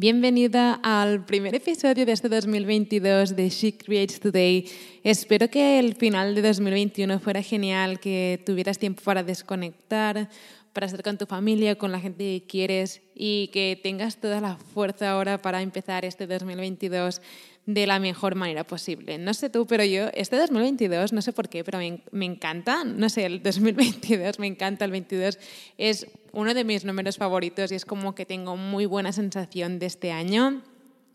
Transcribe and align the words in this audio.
Bienvenida 0.00 0.74
al 0.84 1.24
primer 1.24 1.56
episodio 1.56 2.06
de 2.06 2.12
este 2.12 2.28
2022 2.28 3.34
de 3.34 3.48
She 3.48 3.76
Creates 3.76 4.20
Today. 4.20 4.64
Espero 5.02 5.48
que 5.50 5.80
el 5.80 5.96
final 5.96 6.36
de 6.36 6.42
2021 6.42 7.18
fuera 7.18 7.42
genial, 7.42 7.98
que 7.98 8.40
tuvieras 8.46 8.78
tiempo 8.78 9.02
para 9.02 9.24
desconectar, 9.24 10.28
para 10.72 10.86
estar 10.86 11.02
con 11.02 11.18
tu 11.18 11.26
familia, 11.26 11.74
con 11.74 11.90
la 11.90 11.98
gente 11.98 12.22
que 12.22 12.46
quieres 12.46 13.02
y 13.12 13.48
que 13.48 13.76
tengas 13.82 14.18
toda 14.18 14.40
la 14.40 14.54
fuerza 14.54 15.10
ahora 15.10 15.42
para 15.42 15.62
empezar 15.62 16.04
este 16.04 16.28
2022 16.28 17.20
de 17.66 17.86
la 17.88 17.98
mejor 17.98 18.36
manera 18.36 18.62
posible. 18.64 19.18
No 19.18 19.34
sé 19.34 19.50
tú, 19.50 19.66
pero 19.66 19.82
yo, 19.82 20.10
este 20.14 20.36
2022, 20.36 21.12
no 21.12 21.22
sé 21.22 21.32
por 21.32 21.48
qué, 21.48 21.64
pero 21.64 21.78
me, 21.78 22.02
me, 22.12 22.24
encanta, 22.24 22.84
no 22.84 23.08
sé, 23.08 23.26
el 23.26 23.42
2022, 23.42 24.38
me 24.38 24.46
encanta 24.46 24.84
el 24.84 24.92
22, 24.92 25.40
es 25.76 26.06
uno 26.38 26.54
de 26.54 26.62
mis 26.62 26.84
números 26.84 27.16
favoritos 27.16 27.72
y 27.72 27.74
es 27.74 27.84
como 27.84 28.14
que 28.14 28.24
tengo 28.24 28.56
muy 28.56 28.86
buena 28.86 29.10
sensación 29.10 29.80
de 29.80 29.86
este 29.86 30.12
año 30.12 30.62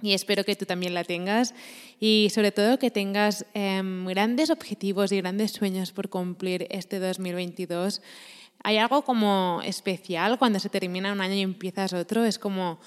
y 0.02 0.12
espero 0.12 0.44
que 0.44 0.58
tú 0.58 0.66
también 0.66 0.94
la 0.94 1.06
tengas 1.06 1.56
y 1.98 2.28
sobre 2.36 2.52
todo 2.52 2.78
que 2.78 2.92
tengas 2.92 3.46
eh, 3.54 3.82
grandes 4.06 4.50
objetivos 4.50 5.14
y 5.14 5.22
grandes 5.22 5.52
sueños 5.52 5.94
por 5.94 6.10
cumplir 6.10 6.68
este 6.70 7.00
2022. 7.00 8.02
Hay 8.64 8.78
algo 8.78 9.04
como 9.04 9.62
especial 9.64 10.38
cuando 10.38 10.60
se 10.60 10.68
termina 10.68 11.14
un 11.14 11.22
año 11.22 11.36
y 11.36 11.42
empiezas 11.42 11.94
otro, 11.94 12.26
es 12.26 12.38
como 12.38 12.82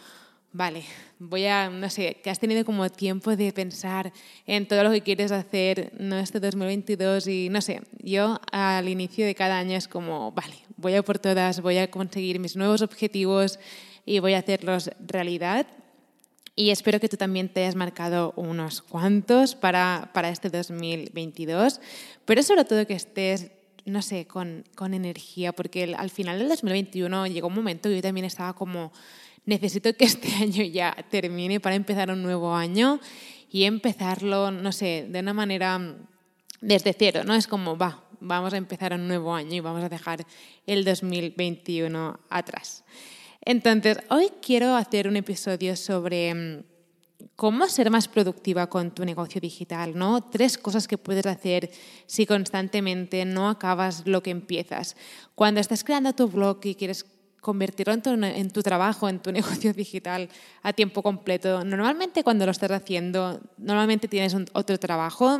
vale, 0.56 0.84
voy 1.18 1.44
a, 1.44 1.68
no 1.68 1.90
sé, 1.90 2.16
que 2.22 2.30
has 2.30 2.40
tenido 2.40 2.64
como 2.64 2.88
tiempo 2.88 3.36
de 3.36 3.52
pensar 3.52 4.12
en 4.46 4.66
todo 4.66 4.82
lo 4.84 4.90
que 4.90 5.02
quieres 5.02 5.30
hacer 5.30 5.92
¿no? 5.98 6.18
este 6.18 6.40
2022 6.40 7.26
y 7.26 7.48
no 7.50 7.60
sé, 7.60 7.82
yo 7.98 8.40
al 8.52 8.88
inicio 8.88 9.26
de 9.26 9.34
cada 9.34 9.58
año 9.58 9.76
es 9.76 9.86
como, 9.86 10.32
vale, 10.32 10.56
voy 10.78 10.94
a 10.94 11.02
por 11.02 11.18
todas, 11.18 11.60
voy 11.60 11.76
a 11.76 11.90
conseguir 11.90 12.40
mis 12.40 12.56
nuevos 12.56 12.80
objetivos 12.80 13.58
y 14.06 14.18
voy 14.20 14.32
a 14.32 14.38
hacerlos 14.38 14.90
realidad. 15.06 15.66
Y 16.58 16.70
espero 16.70 17.00
que 17.00 17.10
tú 17.10 17.18
también 17.18 17.50
te 17.50 17.60
hayas 17.60 17.74
marcado 17.74 18.32
unos 18.36 18.80
cuantos 18.80 19.54
para, 19.54 20.10
para 20.14 20.30
este 20.30 20.48
2022, 20.48 21.82
pero 22.24 22.42
sobre 22.42 22.64
todo 22.64 22.86
que 22.86 22.94
estés 22.94 23.50
no 23.84 24.02
sé, 24.02 24.26
con, 24.26 24.64
con 24.74 24.94
energía, 24.94 25.52
porque 25.52 25.94
al 25.96 26.10
final 26.10 26.40
del 26.40 26.48
2021 26.48 27.28
llegó 27.28 27.46
un 27.46 27.54
momento 27.54 27.88
que 27.88 27.94
yo 27.94 28.02
también 28.02 28.24
estaba 28.24 28.52
como 28.52 28.92
necesito 29.46 29.92
que 29.94 30.04
este 30.04 30.32
año 30.42 30.62
ya 30.64 30.94
termine 31.10 31.60
para 31.60 31.76
empezar 31.76 32.10
un 32.10 32.22
nuevo 32.22 32.54
año 32.54 33.00
y 33.50 33.64
empezarlo, 33.64 34.50
no 34.50 34.72
sé, 34.72 35.06
de 35.08 35.20
una 35.20 35.32
manera 35.32 35.96
desde 36.60 36.92
cero, 36.92 37.22
¿no? 37.24 37.34
Es 37.34 37.46
como, 37.46 37.78
va, 37.78 38.04
vamos 38.20 38.52
a 38.52 38.56
empezar 38.56 38.92
un 38.92 39.08
nuevo 39.08 39.34
año 39.34 39.54
y 39.54 39.60
vamos 39.60 39.82
a 39.82 39.88
dejar 39.88 40.26
el 40.66 40.84
2021 40.84 42.20
atrás. 42.28 42.84
Entonces, 43.40 43.98
hoy 44.10 44.30
quiero 44.42 44.74
hacer 44.74 45.06
un 45.06 45.16
episodio 45.16 45.76
sobre 45.76 46.34
mm, 46.34 46.64
cómo 47.36 47.68
ser 47.68 47.90
más 47.90 48.08
productiva 48.08 48.68
con 48.68 48.90
tu 48.90 49.04
negocio 49.04 49.40
digital, 49.40 49.96
¿no? 49.96 50.28
Tres 50.28 50.58
cosas 50.58 50.88
que 50.88 50.98
puedes 50.98 51.26
hacer 51.26 51.70
si 52.06 52.26
constantemente 52.26 53.24
no 53.24 53.48
acabas 53.48 54.06
lo 54.06 54.22
que 54.22 54.30
empiezas. 54.30 54.96
Cuando 55.34 55.60
estás 55.60 55.84
creando 55.84 56.12
tu 56.12 56.26
blog 56.28 56.58
y 56.64 56.74
quieres 56.74 57.04
convertirlo 57.46 57.94
en 57.94 58.50
tu, 58.50 58.62
trabajo, 58.62 59.08
en 59.08 59.20
tu 59.20 59.30
negocio 59.38 59.72
digital 59.72 60.28
a 60.64 60.72
tiempo 60.72 61.00
completo. 61.00 61.64
Normalmente 61.64 62.24
cuando 62.24 62.44
lo 62.44 62.50
estás 62.50 62.72
haciendo, 62.72 63.40
normalmente 63.56 64.08
tienes 64.08 64.34
otro 64.52 64.78
trabajo 64.78 65.38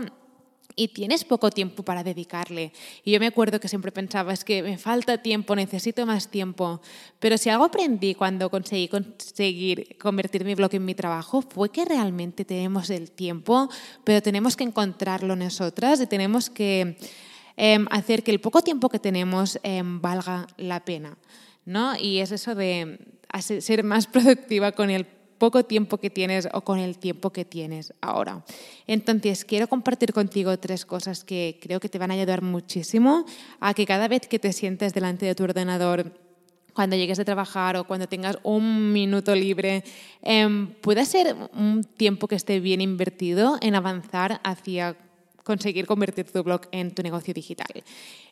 y 0.76 0.88
tienes 0.88 1.24
poco 1.24 1.50
tiempo 1.50 1.82
para 1.82 2.04
dedicarle. 2.04 2.72
Y 3.02 3.10
yo 3.10 3.18
me 3.18 3.26
acuerdo 3.26 3.58
que 3.58 3.66
siempre 3.66 3.90
pensaba, 3.90 4.32
es 4.32 4.44
que 4.44 4.62
me 4.62 4.78
falta 4.78 5.20
tiempo, 5.20 5.56
necesito 5.56 6.06
más 6.06 6.28
tiempo. 6.28 6.80
Pero 7.18 7.38
si 7.38 7.50
algo 7.50 7.64
aprendí 7.64 8.14
cuando 8.14 8.50
conseguí 8.50 8.86
conseguir 8.86 9.96
convertir 9.98 10.44
mi 10.44 10.54
blog 10.54 10.74
en 10.74 10.84
mi 10.84 10.94
trabajo, 10.94 11.42
fue 11.42 11.70
que 11.70 11.84
realmente 11.84 12.44
tenemos 12.44 12.90
el 12.90 13.10
tiempo, 13.10 13.68
pero 14.04 14.22
tenemos 14.22 14.54
que 14.54 14.64
encontrarlo 14.64 15.34
nosotras 15.34 16.00
y 16.00 16.06
tenemos 16.06 16.50
que 16.50 16.98
em, 17.56 17.86
hacer 17.90 18.22
que 18.22 18.30
el 18.30 18.40
poco 18.40 18.60
tiempo 18.62 18.88
que 18.88 19.00
tenemos 19.00 19.58
em, 19.64 20.00
valga 20.00 20.46
la 20.56 20.84
pena. 20.84 21.16
¿No? 21.66 21.94
Y 21.98 22.20
es 22.20 22.32
eso 22.32 22.54
de 22.54 22.98
ser 23.40 23.84
más 23.84 24.06
productiva 24.06 24.72
con 24.72 24.88
el 24.88 25.04
poco 25.04 25.64
tiempo 25.64 25.98
que 25.98 26.08
tienes 26.08 26.48
o 26.52 26.62
con 26.62 26.78
el 26.78 26.96
tiempo 26.96 27.30
que 27.30 27.44
tienes 27.44 27.92
ahora. 28.00 28.44
Entonces, 28.86 29.44
quiero 29.44 29.68
compartir 29.68 30.12
contigo 30.12 30.58
tres 30.58 30.86
cosas 30.86 31.24
que 31.24 31.58
creo 31.60 31.78
que 31.80 31.90
te 31.90 31.98
van 31.98 32.10
a 32.10 32.14
ayudar 32.14 32.40
muchísimo 32.40 33.26
a 33.60 33.74
que 33.74 33.84
cada 33.84 34.08
vez 34.08 34.26
que 34.28 34.38
te 34.38 34.52
sientes 34.52 34.94
delante 34.94 35.26
de 35.26 35.34
tu 35.34 35.44
ordenador, 35.44 36.12
cuando 36.72 36.96
llegues 36.96 37.18
a 37.18 37.24
trabajar 37.24 37.76
o 37.76 37.84
cuando 37.84 38.06
tengas 38.06 38.38
un 38.42 38.92
minuto 38.92 39.34
libre, 39.34 39.82
eh, 40.22 40.68
pueda 40.80 41.04
ser 41.04 41.34
un 41.52 41.84
tiempo 41.84 42.28
que 42.28 42.34
esté 42.34 42.60
bien 42.60 42.80
invertido 42.80 43.58
en 43.60 43.74
avanzar 43.74 44.40
hacia 44.44 44.96
conseguir 45.46 45.86
convertir 45.86 46.26
tu 46.26 46.42
blog 46.42 46.62
en 46.72 46.92
tu 46.92 47.04
negocio 47.04 47.32
digital. 47.32 47.84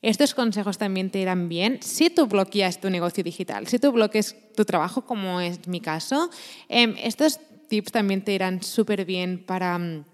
Estos 0.03 0.35
consejos 0.35 0.79
también 0.79 1.11
te 1.11 1.21
irán 1.21 1.49
bien 1.49 1.79
si 1.81 2.11
tu 2.11 2.27
blog 2.27 2.51
ya 2.51 2.67
es 2.67 2.81
tu 2.81 2.91
negocio 2.91 3.23
digital, 3.23 3.69
si 3.69 3.79
tu 3.79 3.93
blog 3.93 4.11
es 4.15 4.35
tu 4.57 4.65
trabajo, 4.65 5.03
como 5.03 5.41
es 5.41 5.69
mi 5.69 5.81
caso. 5.81 6.29
Em, 6.69 6.97
estos 6.99 7.39
tips 7.69 7.93
también 7.93 8.25
te 8.25 8.33
irán 8.33 8.65
súper 8.65 9.05
bien 9.05 9.45
para 9.47 9.79
mm, 9.79 10.05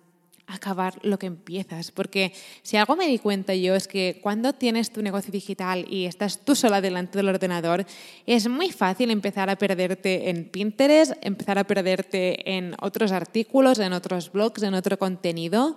acabar 0.47 0.99
lo 1.03 1.19
que 1.19 1.27
empiezas. 1.27 1.91
Porque 1.91 2.33
si 2.63 2.77
algo 2.77 2.97
me 2.97 3.07
di 3.07 3.19
cuenta 3.19 3.55
yo 3.55 3.75
es 3.75 3.89
que 3.89 4.19
cuando 4.23 4.53
tienes 4.53 4.93
tu 4.93 5.03
negocio 5.03 5.33
digital 5.33 5.87
y 5.89 6.05
estás 6.05 6.45
tú 6.45 6.55
sola 6.55 6.81
delante 6.81 7.19
del 7.19 7.29
ordenador, 7.29 7.87
es 8.27 8.49
muy 8.49 8.71
fácil 8.71 9.11
empezar 9.11 9.49
a 9.49 9.57
perderte 9.57 10.29
en 10.29 10.45
Pinterest, 10.51 11.13
empezar 11.23 11.59
a 11.59 11.65
perderte 11.65 12.57
en 12.57 12.75
otros 12.81 13.13
artículos, 13.13 13.79
en 13.79 13.93
otros 13.93 14.31
blogs, 14.33 14.63
en 14.63 14.75
otro 14.75 14.99
contenido. 14.99 15.77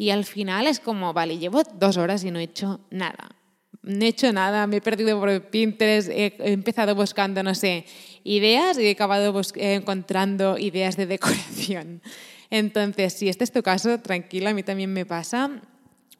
Y 0.00 0.08
al 0.08 0.24
final 0.24 0.66
es 0.66 0.80
como, 0.80 1.12
vale, 1.12 1.36
llevo 1.36 1.62
dos 1.74 1.98
horas 1.98 2.24
y 2.24 2.30
no 2.30 2.38
he 2.38 2.44
hecho 2.44 2.80
nada. 2.88 3.36
No 3.82 4.02
he 4.02 4.08
hecho 4.08 4.32
nada, 4.32 4.66
me 4.66 4.78
he 4.78 4.80
perdido 4.80 5.20
por 5.20 5.50
Pinterest, 5.50 6.08
he 6.08 6.36
empezado 6.38 6.94
buscando, 6.94 7.42
no 7.42 7.54
sé, 7.54 7.84
ideas 8.24 8.78
y 8.78 8.86
he 8.86 8.92
acabado 8.92 9.38
encontrando 9.56 10.56
ideas 10.56 10.96
de 10.96 11.04
decoración. 11.04 12.00
Entonces, 12.48 13.12
si 13.12 13.28
este 13.28 13.44
es 13.44 13.52
tu 13.52 13.62
caso, 13.62 13.98
tranquila, 14.00 14.48
a 14.48 14.54
mí 14.54 14.62
también 14.62 14.90
me 14.90 15.04
pasa 15.04 15.60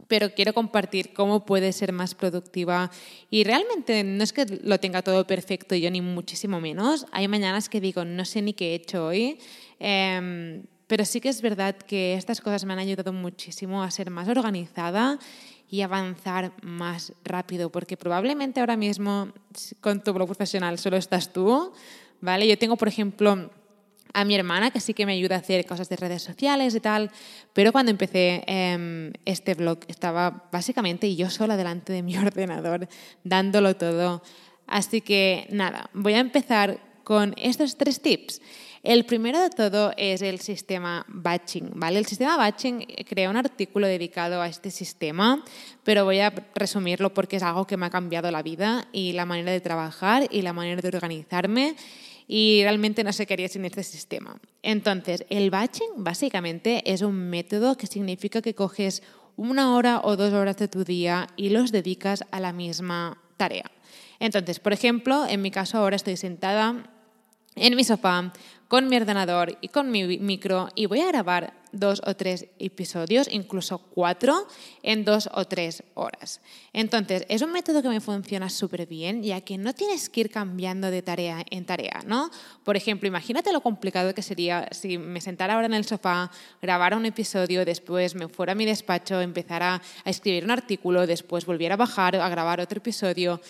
pero 0.09 0.35
quiero 0.35 0.53
compartir 0.53 1.13
cómo 1.13 1.47
puedes 1.47 1.77
ser 1.77 1.93
más 1.93 2.17
productiva. 2.17 2.91
Y 3.31 3.45
realmente 3.45 4.03
no 4.03 4.25
es 4.25 4.33
que 4.33 4.45
lo 4.65 4.81
tenga 4.81 5.03
todo 5.03 5.25
perfecto 5.25 5.77
yo, 5.77 5.89
ni 5.89 6.01
muchísimo 6.01 6.61
menos. 6.61 7.07
Hay 7.13 7.29
mañanas 7.29 7.69
que 7.69 7.81
digo, 7.81 8.05
no 8.05 8.25
sé 8.25 8.43
ni 8.43 8.53
qué 8.53 8.73
he 8.73 8.75
hecho 8.75 9.07
hoy. 9.07 9.39
Eh, 9.79 10.65
pero 10.91 11.05
sí 11.05 11.21
que 11.21 11.29
es 11.29 11.41
verdad 11.41 11.77
que 11.77 12.15
estas 12.15 12.41
cosas 12.41 12.65
me 12.65 12.73
han 12.73 12.81
ayudado 12.81 13.13
muchísimo 13.13 13.85
a 13.85 13.93
ser 13.93 14.11
más 14.11 14.27
organizada 14.27 15.21
y 15.69 15.83
avanzar 15.83 16.53
más 16.63 17.13
rápido, 17.23 17.71
porque 17.71 17.97
probablemente 17.97 18.59
ahora 18.59 18.77
mismo 18.77 19.29
con 19.81 20.03
tu 20.03 20.13
blog 20.13 20.27
profesional 20.27 20.81
solo 20.81 20.97
estás 20.97 21.33
tú, 21.33 21.73
¿vale? 22.21 22.49
Yo 22.49 22.59
tengo, 22.59 22.77
por 22.77 22.89
ejemplo, 22.89 23.53
a 24.13 24.25
mi 24.25 24.35
hermana 24.35 24.73
que 24.73 24.81
sí 24.81 24.93
que 24.93 25.07
me 25.07 25.13
ayuda 25.13 25.37
a 25.37 25.39
hacer 25.39 25.65
cosas 25.65 25.89
de 25.89 25.95
redes 25.95 26.23
sociales 26.23 26.75
y 26.75 26.81
tal, 26.81 27.13
pero 27.53 27.71
cuando 27.71 27.93
empecé 27.93 28.43
eh, 28.49 29.13
este 29.27 29.55
blog 29.55 29.79
estaba 29.87 30.49
básicamente 30.51 31.15
yo 31.15 31.31
sola 31.31 31.57
delante 31.57 31.93
de 31.93 32.03
mi 32.03 32.17
ordenador 32.19 32.89
dándolo 33.23 33.77
todo. 33.77 34.25
Así 34.67 35.03
que 35.03 35.47
nada, 35.53 35.89
voy 35.93 36.15
a 36.15 36.19
empezar 36.19 36.81
con 37.05 37.35
estos 37.37 37.77
tres 37.77 38.01
tips. 38.01 38.41
El 38.83 39.05
primero 39.05 39.39
de 39.39 39.51
todo 39.51 39.93
es 39.99 40.23
el 40.23 40.41
sistema 40.41 41.05
batching, 41.07 41.73
¿vale? 41.75 41.99
El 41.99 42.07
sistema 42.07 42.39
batching 42.39 42.87
crea 43.07 43.29
un 43.29 43.37
artículo 43.37 43.87
dedicado 43.87 44.41
a 44.41 44.49
este 44.49 44.71
sistema, 44.71 45.45
pero 45.85 46.07
voy 46.07 46.21
a 46.21 46.33
resumirlo 46.55 47.13
porque 47.13 47.37
es 47.37 47.43
algo 47.43 47.67
que 47.67 47.77
me 47.77 47.87
ha 47.87 47.91
cambiado 47.91 48.31
la 48.31 48.43
vida 48.43 48.89
y 48.91 49.13
la 49.13 49.27
manera 49.27 49.53
de 49.53 49.61
trabajar 49.61 50.29
y 50.31 50.41
la 50.41 50.55
manera 50.55 50.81
de 50.81 50.89
organizarme 50.89 51.77
y 52.27 52.61
realmente 52.63 53.05
no 53.05 53.13
sé 53.13 53.27
qué 53.27 53.35
haría 53.35 53.49
sin 53.49 53.67
este 53.67 53.83
sistema. 53.83 54.41
Entonces, 54.63 55.27
el 55.29 55.51
batching 55.51 55.91
básicamente 55.97 56.83
es 56.91 57.03
un 57.03 57.29
método 57.29 57.77
que 57.77 57.87
significa 57.87 58.41
que 58.41 58.55
coges 58.55 59.03
una 59.37 59.75
hora 59.75 60.01
o 60.05 60.17
dos 60.17 60.33
horas 60.33 60.57
de 60.57 60.69
tu 60.69 60.85
día 60.85 61.27
y 61.37 61.51
los 61.51 61.71
dedicas 61.71 62.25
a 62.31 62.41
la 62.41 62.55
misma 62.55 63.19
tarea. 63.37 63.71
Entonces, 64.21 64.59
por 64.59 64.73
ejemplo, 64.73 65.27
en 65.27 65.43
mi 65.43 65.51
caso 65.51 65.77
ahora 65.77 65.97
estoy 65.97 66.17
sentada 66.17 66.91
en 67.57 67.77
mi 67.77 67.85
sofá 67.85 68.33
con 68.71 68.89
mi 68.89 68.97
ordenador 68.97 69.59
y 69.61 69.67
con 69.67 69.91
mi 69.91 70.17
micro 70.19 70.69
y 70.77 70.87
voy 70.87 71.01
a 71.01 71.09
grabar 71.09 71.55
dos 71.73 72.01
o 72.07 72.15
tres 72.15 72.47
episodios, 72.61 73.27
incluso 73.29 73.79
cuatro, 73.79 74.47
en 74.85 75.05
dos 75.05 75.29
o 75.35 75.45
tres 75.45 75.83
horas. 75.95 76.41
Entonces, 76.73 77.27
es 77.29 77.43
un 77.43 77.51
método 77.51 77.83
que 77.83 77.89
me 77.89 78.01
funciona 78.01 78.49
súper 78.49 78.87
bien, 78.87 79.25
ya 79.25 79.41
que 79.41 79.59
no 79.59 79.73
tienes 79.73 80.09
que 80.09 80.21
ir 80.21 80.31
cambiando 80.31 80.93
de 80.93 81.03
tarea 81.03 81.45
en 81.51 81.65
tarea, 81.65 82.03
¿no? 82.07 82.31
Por 82.63 82.77
ejemplo, 82.77 83.09
imagínate 83.09 83.53
lo 83.53 83.61
complicado 83.61 84.15
que 84.15 84.23
sería 84.23 84.69
si 84.71 84.99
me 84.99 85.21
sentara 85.21 85.55
ahora 85.55 85.67
en 85.67 85.75
el 85.75 85.85
sofá, 85.85 86.31
grabara 86.63 86.97
un 86.97 87.07
episodio, 87.07 87.65
después 87.65 88.15
me 88.15 88.29
fuera 88.29 88.53
a 88.53 88.55
mi 88.55 88.67
despacho, 88.67 89.21
empezara 89.21 89.83
a 90.05 90.11
escribir 90.11 90.45
un 90.45 90.53
artículo, 90.53 91.09
después 91.09 91.45
volviera 91.45 91.75
a 91.75 91.79
bajar 91.79 92.15
a 92.15 92.29
grabar 92.29 92.61
otro 92.61 92.79
episodio 92.79 93.41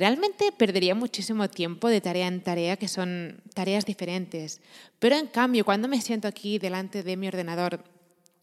realmente 0.00 0.50
perdería 0.50 0.94
muchísimo 0.94 1.50
tiempo 1.50 1.88
de 1.88 2.00
tarea 2.00 2.26
en 2.26 2.40
tarea, 2.40 2.78
que 2.78 2.88
son 2.88 3.42
tareas 3.52 3.84
diferentes. 3.84 4.62
Pero 4.98 5.14
en 5.14 5.26
cambio, 5.26 5.62
cuando 5.62 5.88
me 5.88 6.00
siento 6.00 6.26
aquí 6.26 6.58
delante 6.58 7.02
de 7.02 7.18
mi 7.18 7.28
ordenador, 7.28 7.84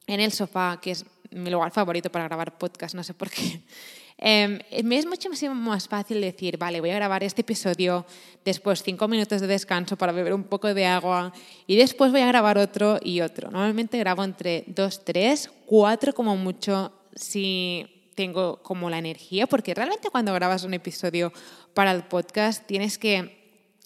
en 0.06 0.20
el 0.20 0.32
sofá, 0.32 0.80
que 0.80 0.92
es 0.92 1.04
mi 1.32 1.50
lugar 1.50 1.72
favorito 1.72 2.12
para 2.12 2.26
grabar 2.26 2.60
podcast, 2.60 2.94
no 2.94 3.04
sé 3.04 3.16
por 3.16 3.32
qué, 3.32 3.62
em, 4.20 4.60
me 4.84 4.98
es 5.00 5.08
muchísimo 5.08 5.56
más 5.56 5.88
fácil 5.88 6.22
decir, 6.22 6.60
vale, 6.60 6.80
voy 6.80 6.92
a 6.92 6.96
grabar 6.96 7.24
este 7.24 7.42
episodio, 7.42 8.06
después 8.46 8.84
cinco 8.84 9.08
minutos 9.08 9.42
de 9.42 9.48
descanso 9.48 9.98
para 9.98 10.12
beber 10.12 10.36
un 10.36 10.44
poco 10.44 10.72
de 10.72 10.86
agua 10.86 11.34
y 11.66 11.76
después 11.76 12.12
voy 12.12 12.22
a 12.22 12.28
grabar 12.28 12.60
otro 12.60 13.00
y 13.02 13.22
otro. 13.22 13.50
Normalmente 13.50 13.98
grabo 13.98 14.24
entre 14.24 14.64
dos, 14.68 15.04
tres, 15.04 15.50
cuatro 15.66 16.14
como 16.14 16.38
mucho 16.38 16.94
si 17.16 17.97
tengo 18.18 18.64
como 18.64 18.90
la 18.90 18.98
energía, 18.98 19.46
porque 19.46 19.76
realmente 19.76 20.10
cuando 20.10 20.34
grabas 20.34 20.64
un 20.64 20.74
episodio 20.74 21.32
para 21.76 21.92
el 21.92 22.04
podcast 22.06 22.66
tienes 22.66 22.98
que 22.98 23.38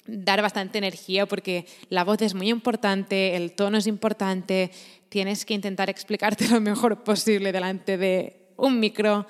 dar 0.08 0.42
bastante 0.42 0.78
energía 0.78 1.26
porque 1.26 1.66
la 1.90 2.06
voz 2.06 2.22
es 2.22 2.34
muy 2.34 2.50
importante, 2.50 3.36
el 3.36 3.52
tono 3.52 3.78
es 3.78 3.88
importante, 3.88 4.72
tienes 5.10 5.46
que 5.46 5.54
intentar 5.54 5.90
explicarte 5.90 6.48
lo 6.50 6.62
mejor 6.62 7.04
posible 7.04 7.52
delante 7.52 7.98
de 7.98 8.54
un 8.56 8.80
micro. 8.80 9.28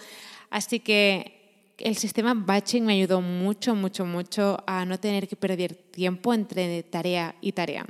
Así 0.51 0.79
que 0.79 1.73
el 1.79 1.97
sistema 1.97 2.35
batching 2.35 2.85
me 2.85 2.93
ayudó 2.93 3.21
mucho, 3.21 3.73
mucho, 3.73 4.05
mucho 4.05 4.63
a 4.67 4.85
no 4.85 4.99
tener 4.99 5.27
que 5.27 5.35
perder 5.35 5.73
tiempo 5.73 6.31
entre 6.31 6.83
tarea 6.83 7.33
y 7.41 7.53
tarea. 7.53 7.87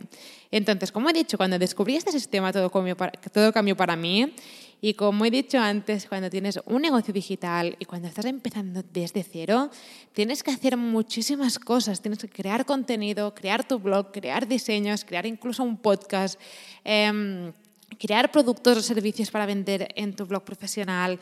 Entonces, 0.50 0.94
como 0.94 1.10
he 1.10 1.14
dicho, 1.14 1.36
cuando 1.36 1.60
descubrí 1.60 1.98
este 1.98 2.14
sistema 2.14 2.54
todo 2.54 2.70
cambió 2.70 2.96
para, 2.96 3.12
todo 3.12 3.52
cambió 3.52 3.76
para 3.76 3.98
mí 3.98 4.34
y 4.84 4.96
como 4.96 5.26
he 5.26 5.32
dicho 5.32 5.60
antes, 5.60 6.08
cuando 6.08 6.32
tienes 6.32 6.60
un 6.66 6.82
negocio 6.82 7.14
digital 7.14 7.76
y 7.78 7.86
cuando 7.86 8.08
estás 8.08 8.26
empezando 8.26 8.84
desde 8.92 9.22
cero, 9.24 9.70
tienes 10.12 10.42
que 10.42 10.50
hacer 10.50 10.76
muchísimas 10.76 11.60
cosas. 11.60 12.02
Tienes 12.02 12.18
que 12.18 12.28
crear 12.28 12.66
contenido, 12.66 13.36
crear 13.36 13.68
tu 13.68 13.78
blog, 13.78 14.12
crear 14.12 14.48
diseños, 14.48 15.06
crear 15.06 15.28
incluso 15.28 15.62
un 15.64 15.78
podcast. 15.78 16.40
Em, 16.84 17.54
crear 18.00 18.32
productos 18.32 18.78
o 18.78 18.82
servicios 18.82 19.30
para 19.30 19.46
vender 19.46 19.94
en 19.96 20.16
tu 20.16 20.26
blog 20.26 20.44
profesional 20.44 21.20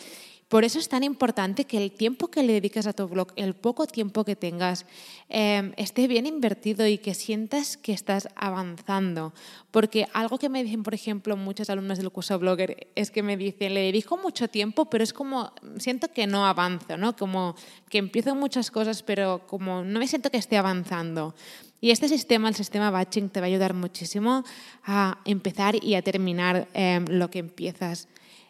por 0.50 0.64
eso 0.66 0.80
es 0.80 0.90
tan 0.90 1.04
importante 1.04 1.66
que 1.66 1.78
el 1.78 1.92
tiempo 1.92 2.30
que 2.30 2.42
le 2.42 2.54
dediques 2.54 2.88
a 2.88 2.94
tu 2.94 3.08
blog, 3.08 3.28
el 3.36 3.54
poco 3.54 3.86
tiempo 3.86 4.26
que 4.26 4.36
tengas, 4.36 4.88
em, 5.30 5.74
esté 5.78 6.08
bien 6.08 6.26
invertido 6.26 6.88
y 6.88 6.98
que 6.98 7.14
sientas 7.14 7.78
que 7.78 7.94
estás 7.94 8.28
avanzando. 8.36 9.32
Porque 9.70 10.08
algo 10.12 10.40
que 10.40 10.50
me 10.50 10.64
dicen, 10.64 10.82
por 10.82 10.96
ejemplo, 10.96 11.38
muchos 11.38 11.70
alumnos 11.70 12.00
del 12.00 12.10
curso 12.10 12.40
Blogger 12.40 12.88
es 12.96 13.12
que 13.12 13.22
me 13.22 13.38
dicen, 13.38 13.76
le 13.76 13.82
dedico 13.82 14.18
mucho 14.18 14.48
tiempo, 14.48 14.86
pero 14.86 15.04
es 15.04 15.14
como, 15.14 15.54
siento 15.78 16.08
que 16.08 16.26
no 16.26 16.48
avanzo, 16.48 16.98
¿no? 16.98 17.16
Como 17.16 17.56
que 17.88 18.00
empiezo 18.00 18.34
muchas 18.34 18.72
cosas, 18.72 19.04
pero 19.04 19.46
como 19.46 19.84
no 19.84 20.00
me 20.00 20.08
siento 20.08 20.32
que 20.32 20.38
esté 20.38 20.58
avanzando. 20.58 21.36
Y 21.80 21.92
este 21.92 22.10
sistema, 22.10 22.50
el 22.50 22.56
sistema 22.56 22.90
batching, 22.90 23.30
te 23.30 23.40
va 23.40 23.46
a 23.46 23.50
ayudar 23.50 23.76
muchísimo 23.76 24.44
a 24.84 25.20
empezar 25.26 25.76
y 25.82 25.94
a 25.94 26.02
terminar 26.02 26.68
em, 26.74 27.06
lo 27.08 27.30
que 27.30 27.38
empiezas. 27.38 28.08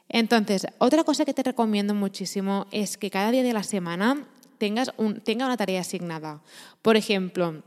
Entonces, 0.09 0.67
otra 0.79 1.03
cosa 1.03 1.23
que 1.23 1.33
te 1.33 1.43
recomiendo 1.43 1.93
muchísimo 1.93 2.65
es 2.71 2.97
que 2.97 3.11
cada 3.11 3.31
día 3.31 3.43
de 3.43 3.53
la 3.53 3.63
semana 3.63 4.27
tengas 4.57 4.91
tenga 5.23 5.45
una 5.45 5.57
tarea 5.57 5.81
asignada. 5.81 6.41
Por 6.81 6.97
ejemplo, 6.97 7.63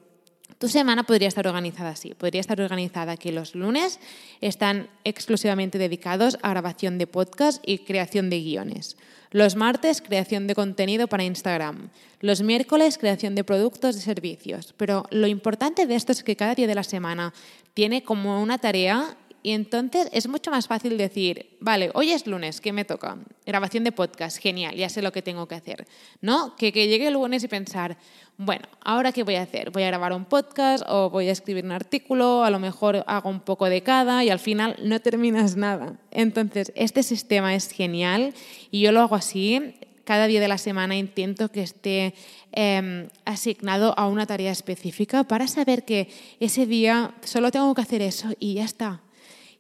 tu 0.59 0.69
semana 0.69 1.03
podría 1.03 1.29
estar 1.29 1.47
organizada 1.47 1.91
así. 1.91 2.15
Podría 2.15 2.41
estar 2.41 2.61
organizada 2.61 3.17
que 3.17 3.33
los 3.33 3.55
lunes 3.55 3.99
están 4.41 4.89
exclusivamente 5.05 5.79
dedicados 5.79 6.39
a 6.43 6.51
grabación 6.51 6.99
de 6.99 7.07
podcast 7.07 7.63
y 7.67 7.79
creación 7.79 8.31
de 8.31 8.41
guiones. 8.41 8.97
Los 9.31 9.57
martes, 9.57 10.03
creación 10.03 10.47
de 10.47 10.55
contenido 10.55 11.09
para 11.09 11.25
Instagram. 11.25 11.91
Los 12.21 12.43
miércoles, 12.43 12.99
creación 12.99 13.35
de 13.35 13.45
productos 13.45 13.97
y 13.97 14.01
servicios. 14.01 14.75
Pero 14.77 15.05
lo 15.11 15.27
importante 15.27 15.87
de 15.87 15.95
esto 15.95 16.13
es 16.13 16.23
que 16.23 16.37
cada 16.37 16.55
día 16.55 16.67
de 16.67 16.75
la 16.75 16.85
semana 16.85 17.33
tiene 17.75 18.05
como 18.05 18.43
una 18.43 18.59
tarea 18.59 19.17
y 19.43 19.51
entonces 19.51 20.09
es 20.13 20.29
mucho 20.29 20.53
más 20.53 20.69
fácil 20.69 20.97
decir, 20.97 21.57
vale, 21.61 21.91
hoy 21.95 22.13
es 22.13 22.27
lunes, 22.29 22.61
¿qué 22.61 22.73
me 22.73 22.85
toca? 22.85 23.19
Grabación 23.45 23.83
de 23.83 23.91
podcast, 23.91 24.39
genial, 24.39 24.77
ya 24.77 24.89
sé 24.89 25.03
lo 25.03 25.11
que 25.11 25.21
tengo 25.21 25.49
que 25.49 25.57
hacer. 25.57 25.87
¿No? 26.21 26.55
Que, 26.55 26.73
que 26.73 26.87
llegue 26.87 27.09
el 27.09 27.15
lunes 27.15 27.43
y 27.43 27.49
pensar, 27.49 27.97
bueno, 28.37 28.69
¿ahora 28.81 29.11
qué 29.11 29.25
voy 29.25 29.35
a 29.35 29.43
hacer? 29.43 29.71
¿Voy 29.71 29.83
a 29.83 29.89
grabar 29.89 30.13
un 30.13 30.25
podcast 30.25 30.85
o 30.89 31.11
voy 31.11 31.29
a 31.29 31.33
escribir 31.33 31.65
un 31.65 31.73
artículo? 31.73 32.45
A 32.45 32.51
lo 32.51 32.61
mejor 32.61 33.05
hago 33.07 33.29
un 33.29 33.41
poco 33.41 33.69
de 33.69 33.83
cada 33.83 34.25
y 34.25 34.31
al 34.31 34.39
final 34.39 34.77
no 34.83 35.01
terminas 35.01 35.57
nada. 35.57 35.99
Entonces, 36.11 36.73
este 36.77 37.03
sistema 37.03 37.55
es 37.55 37.71
genial 37.71 38.35
y 38.71 38.81
yo 38.81 38.93
lo 38.93 39.01
hago 39.01 39.17
así. 39.17 39.75
Cada 40.05 40.27
día 40.27 40.41
de 40.41 40.49
la 40.49 40.59
semana 40.59 40.97
intento 40.97 41.51
que 41.51 41.63
esté 41.63 42.15
em, 42.53 43.09
asignado 43.25 43.95
a 43.99 44.09
una 44.09 44.27
tarea 44.27 44.51
específica 44.51 45.25
para 45.25 45.47
saber 45.47 45.85
que 45.85 46.09
ese 46.41 46.67
día 46.67 47.15
solo 47.23 47.51
tengo 47.51 47.75
que 47.75 47.83
hacer 47.83 48.03
eso 48.03 48.29
y 48.39 48.55
ya 48.55 48.65
está. 48.65 49.02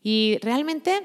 Y 0.02 0.38
realmente 0.42 1.02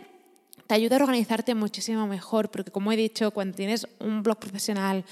te 0.67 0.75
ayuda 0.75 0.97
a 0.97 1.01
organizarte 1.01 1.55
muchísimo 1.55 2.07
mejor, 2.07 2.49
porque 2.49 2.71
como 2.71 2.91
he 2.91 2.97
dicho, 2.97 3.31
cuando 3.31 3.55
tienes 3.55 3.88
un 3.99 4.23
blog 4.23 4.38
profesional 4.38 5.05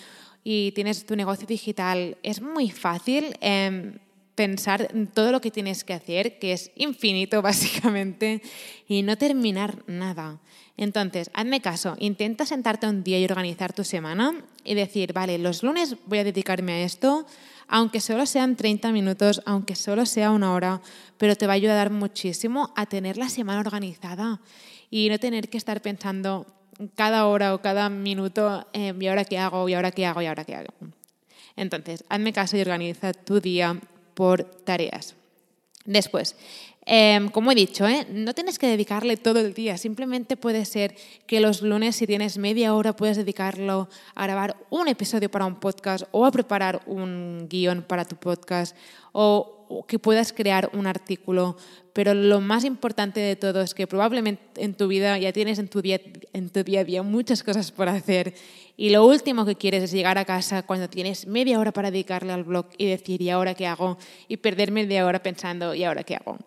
y 0.43 0.71
tienes 0.73 1.05
tu 1.05 1.15
negocio 1.15 1.47
digital, 1.47 2.17
es 2.23 2.41
muy 2.41 2.69
fácil 2.69 3.37
em, 3.41 3.97
pensar 4.36 4.89
en 4.93 5.07
todo 5.07 5.31
lo 5.31 5.41
que 5.41 5.50
tienes 5.50 5.83
que 5.83 5.93
hacer, 5.93 6.38
que 6.39 6.51
es 6.51 6.71
infinito 6.75 7.41
básicamente, 7.41 8.41
y 8.88 9.01
no 9.01 9.17
terminar 9.17 9.83
nada. 9.88 10.39
Entonces, 10.77 11.31
hazme 11.33 11.62
caso, 11.62 11.95
intenta 12.00 12.45
sentarte 12.45 12.86
un 12.86 13.01
día 13.01 13.17
y 13.17 13.25
organizar 13.25 13.71
tu 13.71 13.86
semana 13.86 14.36
y 14.65 14.74
decir, 14.74 15.13
vale, 15.13 15.38
los 15.38 15.63
lunes 15.63 15.95
voy 16.05 16.19
a 16.19 16.24
dedicarme 16.25 16.74
a 16.74 16.81
esto, 16.81 17.25
aunque 17.67 18.01
solo 18.01 18.25
sean 18.25 18.55
30 18.55 18.91
minutos, 18.91 19.41
aunque 19.45 19.75
solo 19.75 20.05
sea 20.05 20.31
una 20.31 20.53
hora, 20.53 20.81
pero 21.17 21.36
te 21.36 21.48
va 21.48 21.53
a 21.53 21.55
ayudar 21.55 21.91
muchísimo 21.91 22.74
a 22.75 22.86
tener 22.86 23.17
la 23.17 23.29
semana 23.29 23.60
organizada 23.60 24.39
y 24.89 25.10
no 25.10 25.19
tener 25.19 25.50
que 25.50 25.57
estar 25.57 25.81
pensando 25.81 26.45
cada 26.95 27.25
hora 27.27 27.53
o 27.53 27.62
cada 27.62 27.89
minuto, 27.89 28.67
¿y 28.74 29.07
ahora 29.07 29.25
qué 29.25 29.38
hago? 29.38 29.67
¿Y 29.69 29.74
ahora 29.74 29.91
qué 29.91 30.05
hago? 30.05 30.22
¿Y 30.22 30.25
ahora 30.25 30.43
qué 30.43 30.55
hago? 30.55 30.74
Entonces, 31.55 32.03
hazme 32.10 32.34
caso 32.34 32.57
y 32.57 32.62
organiza 32.62 33.13
tu 33.13 33.39
día 33.39 33.79
por 34.13 34.43
tareas. 34.43 35.15
Después, 35.86 36.36
Em, 36.88 37.30
como 37.30 37.51
he 37.51 37.56
dicho, 37.56 37.88
¿eh? 37.88 38.06
no 38.12 38.36
tienes 38.36 38.60
que 38.60 38.68
dedicarle 38.68 39.18
todo 39.18 39.39
el 39.39 39.56
día, 39.56 39.75
simplemente 39.75 40.38
puede 40.38 40.65
ser 40.65 40.96
que 41.25 41.39
los 41.39 41.63
lunes, 41.63 41.96
si 41.96 42.06
tienes 42.06 42.38
media 42.38 42.75
hora, 42.75 42.96
puedes 42.96 43.18
dedicarlo 43.18 43.89
a 44.13 44.24
grabar 44.25 44.56
un 44.70 44.88
episodio 44.88 45.32
para 45.32 45.48
un 45.48 45.56
podcast 45.60 46.06
o 46.12 46.27
a 46.27 46.32
preparar 46.32 46.84
un 46.86 47.48
guion 47.50 47.82
para 47.82 48.06
tu 48.06 48.18
podcast 48.18 48.77
o, 49.13 49.84
que 49.88 49.98
puedas 49.98 50.32
crear 50.32 50.70
un 50.74 50.86
artículo. 50.86 51.58
Pero 51.92 52.13
lo 52.13 52.39
más 52.39 52.63
importante 52.65 53.20
de 53.20 53.36
todo 53.36 53.62
es 53.62 53.74
que 53.74 53.88
probablemente 53.88 54.44
en 54.63 54.75
tu 54.75 54.88
vida 54.88 55.18
ya 55.18 55.34
tienes 55.34 55.58
en 55.58 55.70
tu 55.70 55.82
día, 55.82 56.00
en 56.34 56.51
tu 56.51 56.63
día 56.63 56.82
a 56.82 56.84
día 56.84 57.01
muchas 57.01 57.42
cosas 57.42 57.72
por 57.72 57.89
hacer 57.89 58.36
y 58.77 58.92
lo 58.92 59.08
último 59.08 59.44
que 59.44 59.56
quieres 59.56 59.82
es 59.82 59.92
llegar 59.92 60.20
a 60.20 60.25
casa 60.25 60.62
cuando 60.62 60.88
tienes 60.88 61.25
media 61.25 61.60
hora 61.60 61.72
para 61.72 61.89
dedicarle 61.89 62.32
al 62.32 62.44
blog 62.44 62.68
y 62.77 62.86
decir, 62.86 63.24
¿y 63.24 63.32
ahora 63.32 63.56
qué 63.56 63.65
hago? 63.65 63.98
Y 64.27 64.38
perder 64.38 64.72
media 64.72 65.04
hora 65.08 65.24
pensando, 65.24 65.74
¿y 65.74 65.84
ahora 65.84 66.04
qué 66.04 66.15
hago? 66.18 66.38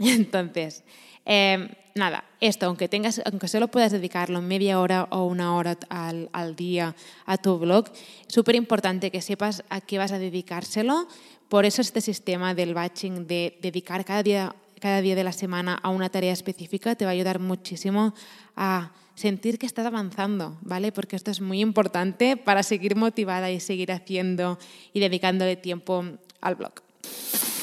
Entonces, 0.08 0.82
em, 1.24 1.68
nada, 1.94 2.24
esto, 2.40 2.66
aunque, 2.66 2.88
tengas, 2.88 3.20
aunque 3.26 3.48
solo 3.48 3.68
puedas 3.68 3.92
dedicarlo 3.92 4.40
media 4.40 4.80
hora 4.80 5.06
o 5.10 5.24
una 5.24 5.54
hora 5.54 5.76
al, 5.90 6.56
día 6.56 6.96
a 7.26 7.36
tu 7.36 7.58
blog, 7.58 7.84
súper 8.26 8.54
importante 8.54 9.10
que 9.10 9.20
sepas 9.20 9.62
a 9.68 9.80
qué 9.80 9.98
vas 9.98 10.12
a 10.12 10.18
dedicárselo. 10.18 11.06
Por 11.48 11.66
eso 11.66 11.82
este 11.82 12.00
sistema 12.00 12.54
del 12.54 12.74
batching, 12.74 13.26
de 13.26 13.58
dedicar 13.60 14.04
cada 14.04 14.22
día, 14.22 14.54
cada 14.80 15.02
día 15.02 15.14
de 15.14 15.24
la 15.24 15.32
semana 15.32 15.78
a 15.82 15.90
una 15.90 16.08
tarea 16.08 16.32
específica, 16.32 16.94
te 16.94 17.04
va 17.04 17.10
a 17.10 17.14
ayudar 17.14 17.40
muchísimo 17.40 18.14
a 18.56 18.92
sentir 19.14 19.58
que 19.58 19.66
estás 19.66 19.84
avanzando, 19.84 20.56
¿vale? 20.62 20.92
Porque 20.92 21.16
esto 21.16 21.30
es 21.30 21.42
muy 21.42 21.60
importante 21.60 22.38
para 22.38 22.62
seguir 22.62 22.96
motivada 22.96 23.50
y 23.50 23.60
seguir 23.60 23.92
haciendo 23.92 24.58
y 24.94 25.00
dedicándole 25.00 25.56
tiempo 25.56 26.04
al 26.40 26.54
blog. 26.54 26.72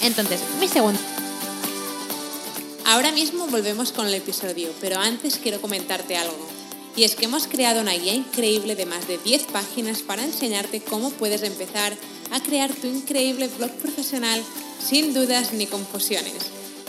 Entonces, 0.04 0.44
mi 0.60 0.68
segundo... 0.68 1.00
Ahora 2.88 3.12
mismo 3.12 3.48
volvemos 3.48 3.92
con 3.92 4.08
el 4.08 4.14
episodio, 4.14 4.74
pero 4.80 4.98
antes 4.98 5.40
quiero 5.44 5.60
comentarte 5.60 6.16
algo. 6.16 6.48
Y 6.96 7.04
es 7.04 7.18
que 7.18 7.26
hemos 7.26 7.46
creado 7.46 7.82
una 7.82 7.92
guía 7.92 8.14
increíble 8.14 8.78
de 8.78 8.86
más 8.86 9.10
de 9.10 9.18
10 9.18 9.48
páginas 9.48 10.04
para 10.04 10.24
enseñarte 10.24 10.80
cómo 10.80 11.10
puedes 11.10 11.44
empezar 11.44 11.94
a 12.32 12.40
crear 12.42 12.74
tu 12.74 12.88
increíble 12.88 13.50
blog 13.50 13.72
profesional 13.72 14.42
sin 14.80 15.14
dudas 15.14 15.52
ni 15.52 15.66
confusiones. 15.68 16.32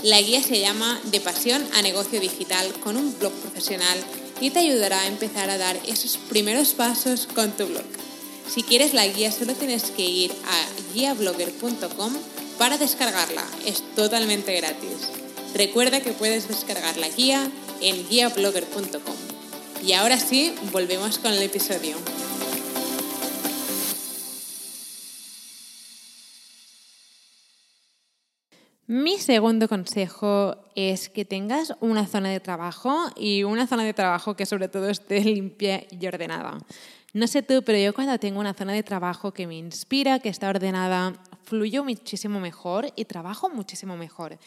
La 0.04 0.20
guía 0.20 0.40
se 0.40 0.60
llama 0.60 1.00
De 1.10 1.20
pasión 1.20 1.66
a 1.74 1.82
negocio 1.82 2.20
digital 2.20 2.72
con 2.74 2.96
un 2.96 3.18
blog 3.18 3.32
profesional 3.32 3.98
y 4.40 4.50
te 4.50 4.60
ayudará 4.60 5.00
a 5.00 5.08
empezar 5.08 5.50
a 5.50 5.58
dar 5.58 5.76
esos 5.84 6.16
primeros 6.16 6.74
pasos 6.74 7.26
con 7.26 7.50
tu 7.56 7.66
blog. 7.66 7.82
Si 8.48 8.62
quieres 8.62 8.94
la 8.94 9.08
guía 9.08 9.32
solo 9.32 9.52
tienes 9.54 9.90
que 9.90 10.04
ir 10.04 10.30
a 10.30 10.94
guiablogger.com 10.94 12.12
para 12.56 12.78
descargarla. 12.78 13.44
Es 13.66 13.82
totalmente 13.96 14.54
gratis. 14.54 15.27
Recuerda 15.54 16.00
que 16.00 16.12
puedes 16.12 16.48
descargar 16.48 16.96
la 16.96 17.08
guía 17.08 17.50
en 17.80 18.08
guiablogger.com. 18.08 19.16
Y 19.84 19.92
ahora 19.92 20.18
sí, 20.18 20.54
volvemos 20.72 21.18
con 21.18 21.32
el 21.32 21.42
episodio. 21.42 21.96
Mi 28.90 29.18
segundo 29.18 29.68
consejo 29.68 30.56
es 30.74 31.10
que 31.10 31.26
tengas 31.26 31.74
una 31.80 32.06
zona 32.06 32.30
de 32.30 32.40
trabajo 32.40 33.10
y 33.16 33.44
una 33.44 33.66
zona 33.66 33.84
de 33.84 33.92
trabajo 33.92 34.34
que 34.34 34.46
sobre 34.46 34.68
todo 34.68 34.88
esté 34.88 35.20
limpia 35.20 35.84
y 35.90 36.06
ordenada. 36.06 36.58
No 37.12 37.26
sé 37.26 37.42
tú, 37.42 37.62
pero 37.62 37.78
yo 37.78 37.92
cuando 37.94 38.18
tengo 38.18 38.40
una 38.40 38.54
zona 38.54 38.72
de 38.72 38.82
trabajo 38.82 39.32
que 39.32 39.46
me 39.46 39.56
inspira, 39.56 40.20
que 40.20 40.30
está 40.30 40.48
ordenada, 40.48 41.14
fluyo 41.44 41.84
muchísimo 41.84 42.40
mejor 42.40 42.92
y 42.96 43.04
trabajo 43.04 43.50
muchísimo 43.50 43.96
mejor. 43.96 44.38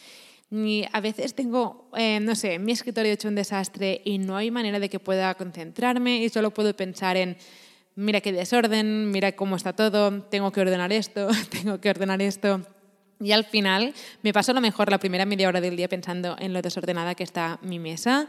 Y 0.54 0.84
a 0.92 1.00
veces 1.00 1.34
tengo, 1.34 1.88
eh, 1.96 2.20
no 2.20 2.34
sé, 2.34 2.58
mi 2.58 2.72
escritorio 2.72 3.10
hecho 3.10 3.26
un 3.26 3.34
desastre 3.34 4.02
y 4.04 4.18
no 4.18 4.36
hay 4.36 4.50
manera 4.50 4.78
de 4.78 4.90
que 4.90 5.00
pueda 5.00 5.34
concentrarme 5.34 6.18
y 6.18 6.28
solo 6.28 6.52
puedo 6.52 6.76
pensar 6.76 7.16
en, 7.16 7.38
mira 7.96 8.20
qué 8.20 8.32
desorden, 8.32 9.10
mira 9.10 9.32
cómo 9.32 9.56
está 9.56 9.72
todo, 9.72 10.24
tengo 10.24 10.52
que 10.52 10.60
ordenar 10.60 10.92
esto, 10.92 11.28
tengo 11.50 11.80
que 11.80 11.88
ordenar 11.88 12.20
esto. 12.20 12.60
Y 13.18 13.32
al 13.32 13.44
final 13.44 13.94
me 14.20 14.34
paso 14.34 14.52
lo 14.52 14.60
mejor 14.60 14.90
la 14.90 14.98
primera 14.98 15.24
media 15.24 15.48
hora 15.48 15.62
del 15.62 15.74
día 15.74 15.88
pensando 15.88 16.36
en 16.38 16.52
lo 16.52 16.60
desordenada 16.60 17.14
que 17.14 17.24
está 17.24 17.58
mi 17.62 17.78
mesa. 17.78 18.28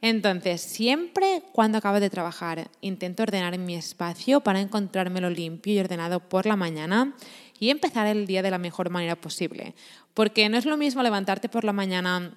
Entonces, 0.00 0.62
siempre 0.62 1.42
cuando 1.52 1.76
acabo 1.76 1.98
de 1.98 2.08
trabajar, 2.08 2.70
intento 2.80 3.24
ordenar 3.24 3.58
mi 3.58 3.74
espacio 3.74 4.40
para 4.40 4.60
encontrármelo 4.60 5.28
limpio 5.28 5.74
y 5.74 5.80
ordenado 5.80 6.20
por 6.20 6.46
la 6.46 6.56
mañana 6.56 7.14
y 7.58 7.70
empezar 7.70 8.06
el 8.06 8.26
día 8.26 8.42
de 8.42 8.50
la 8.50 8.58
mejor 8.58 8.90
manera 8.90 9.16
posible. 9.16 9.74
Porque 10.14 10.48
no 10.48 10.58
es 10.58 10.66
lo 10.66 10.76
mismo 10.76 11.02
levantarte 11.02 11.48
por 11.48 11.64
la 11.64 11.72
mañana 11.72 12.36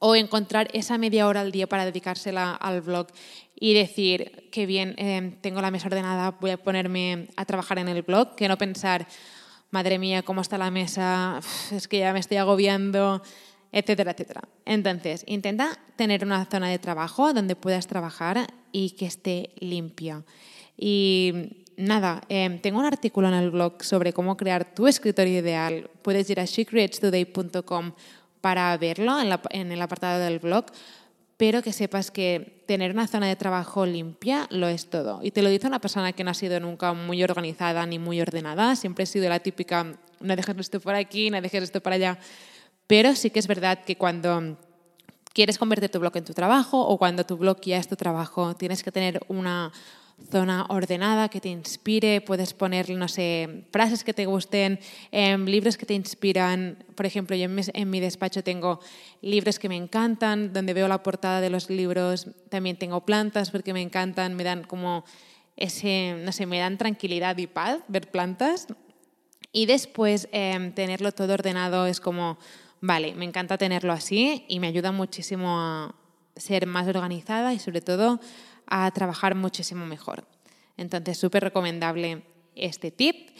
o 0.00 0.16
encontrar 0.16 0.68
esa 0.72 0.98
media 0.98 1.28
hora 1.28 1.40
al 1.40 1.52
día 1.52 1.68
para 1.68 1.84
dedicársela 1.84 2.54
al 2.54 2.80
blog 2.80 3.06
y 3.54 3.74
decir, 3.74 4.48
qué 4.50 4.66
bien, 4.66 4.96
eh, 4.98 5.38
tengo 5.40 5.60
la 5.60 5.70
mesa 5.70 5.86
ordenada, 5.86 6.32
voy 6.40 6.50
a 6.50 6.56
ponerme 6.56 7.28
a 7.36 7.44
trabajar 7.44 7.78
en 7.78 7.88
el 7.88 8.02
blog, 8.02 8.34
que 8.34 8.48
no 8.48 8.58
pensar, 8.58 9.06
madre 9.70 10.00
mía, 10.00 10.22
cómo 10.22 10.40
está 10.40 10.58
la 10.58 10.72
mesa, 10.72 11.40
es 11.70 11.86
que 11.86 11.98
ya 11.98 12.12
me 12.12 12.18
estoy 12.18 12.38
agobiando, 12.38 13.22
etcétera, 13.70 14.10
etcétera. 14.10 14.42
Entonces, 14.64 15.24
intenta 15.28 15.78
tener 15.96 16.24
una 16.24 16.44
zona 16.46 16.68
de 16.68 16.80
trabajo 16.80 17.32
donde 17.32 17.54
puedas 17.54 17.86
trabajar 17.86 18.52
y 18.72 18.90
que 18.90 19.06
esté 19.06 19.54
limpia. 19.60 20.24
Y 20.76 21.61
nada, 21.76 22.22
em, 22.28 22.58
tengo 22.60 22.78
un 22.78 22.84
artículo 22.84 23.28
en 23.28 23.34
el 23.34 23.50
blog 23.50 23.82
sobre 23.82 24.12
cómo 24.12 24.36
crear 24.36 24.74
tu 24.74 24.86
escritorio 24.86 25.38
ideal. 25.38 25.90
Puedes 26.02 26.28
ir 26.30 26.40
a 26.40 26.44
shecreatstoday.com 26.44 27.92
para 28.40 28.76
verlo 28.76 29.16
en 29.50 29.72
el 29.72 29.82
apartado 29.82 30.20
del 30.20 30.38
blog 30.38 30.66
pero 31.42 31.60
que 31.60 31.72
sepas 31.72 32.12
que 32.12 32.62
tener 32.68 32.92
una 32.92 33.08
zona 33.08 33.26
de 33.26 33.34
trabajo 33.34 33.84
limpia 33.84 34.46
lo 34.50 34.68
es 34.68 34.88
todo. 34.88 35.18
Y 35.24 35.32
te 35.32 35.42
lo 35.42 35.48
dice 35.48 35.66
una 35.66 35.80
persona 35.80 36.12
que 36.12 36.22
no 36.22 36.30
ha 36.30 36.34
sido 36.34 36.60
nunca 36.60 36.92
muy 36.92 37.24
organizada 37.24 37.84
ni 37.84 37.98
muy 37.98 38.20
ordenada, 38.20 38.76
siempre 38.76 39.02
he 39.02 39.06
sido 39.08 39.28
la 39.28 39.40
típica, 39.40 39.84
no 40.20 40.36
dejes 40.36 40.56
esto 40.56 40.78
por 40.78 40.94
aquí, 40.94 41.30
no 41.30 41.40
dejes 41.40 41.64
esto 41.64 41.80
para 41.80 41.96
allá. 41.96 42.18
Pero 42.86 43.16
sí 43.16 43.30
que 43.30 43.40
es 43.40 43.48
verdad 43.48 43.80
que 43.84 43.96
cuando 43.96 44.56
quieres 45.32 45.58
convertir 45.58 45.90
tu 45.90 45.98
blog 45.98 46.16
en 46.16 46.24
tu 46.24 46.32
trabajo 46.32 46.80
o 46.80 46.96
cuando 46.96 47.26
tu 47.26 47.36
blog 47.36 47.60
ya 47.62 47.78
es 47.78 47.88
tu 47.88 47.96
trabajo, 47.96 48.54
tienes 48.54 48.84
que 48.84 48.92
tener 48.92 49.20
una 49.26 49.72
zona 50.30 50.66
ordenada 50.68 51.28
que 51.28 51.40
te 51.40 51.48
inspire, 51.48 52.20
puedes 52.20 52.54
poner, 52.54 52.90
no 52.90 53.08
sé, 53.08 53.64
frases 53.70 54.04
que 54.04 54.14
te 54.14 54.26
gusten, 54.26 54.78
em, 55.10 55.44
libros 55.46 55.76
que 55.76 55.86
te 55.86 55.94
inspiran. 55.94 56.84
Por 56.94 57.06
ejemplo, 57.06 57.36
yo 57.36 57.44
en 57.44 57.90
mi, 57.90 58.00
despacho 58.00 58.42
tengo 58.42 58.80
libros 59.20 59.58
que 59.58 59.68
me 59.68 59.76
encantan, 59.76 60.52
donde 60.52 60.74
veo 60.74 60.88
la 60.88 61.02
portada 61.02 61.40
de 61.40 61.50
los 61.50 61.70
libros, 61.70 62.28
también 62.48 62.76
tengo 62.76 63.04
plantas 63.04 63.50
porque 63.50 63.72
me 63.72 63.82
encantan, 63.82 64.34
me 64.34 64.44
dan 64.44 64.64
como 64.64 65.04
ese, 65.56 66.16
no 66.24 66.32
sé, 66.32 66.46
me 66.46 66.58
dan 66.58 66.78
tranquilidad 66.78 67.36
y 67.38 67.46
paz 67.46 67.80
ver 67.88 68.10
plantas. 68.10 68.66
Y 69.52 69.66
después 69.66 70.28
em, 70.32 70.72
tenerlo 70.72 71.12
todo 71.12 71.34
ordenado 71.34 71.86
es 71.86 72.00
como, 72.00 72.38
vale, 72.80 73.14
me 73.14 73.24
encanta 73.24 73.58
tenerlo 73.58 73.92
así 73.92 74.44
y 74.48 74.60
me 74.60 74.68
ayuda 74.68 74.92
muchísimo 74.92 75.60
a 75.60 75.94
ser 76.36 76.66
más 76.66 76.88
organizada 76.88 77.52
y 77.52 77.58
sobre 77.58 77.80
todo 77.80 78.20
a 78.66 78.90
trabajar 78.90 79.34
muchísimo 79.34 79.86
mejor. 79.86 80.26
Entonces, 80.76 81.18
súper 81.18 81.44
recomendable 81.44 82.22
este 82.54 82.90
tip. 82.90 83.30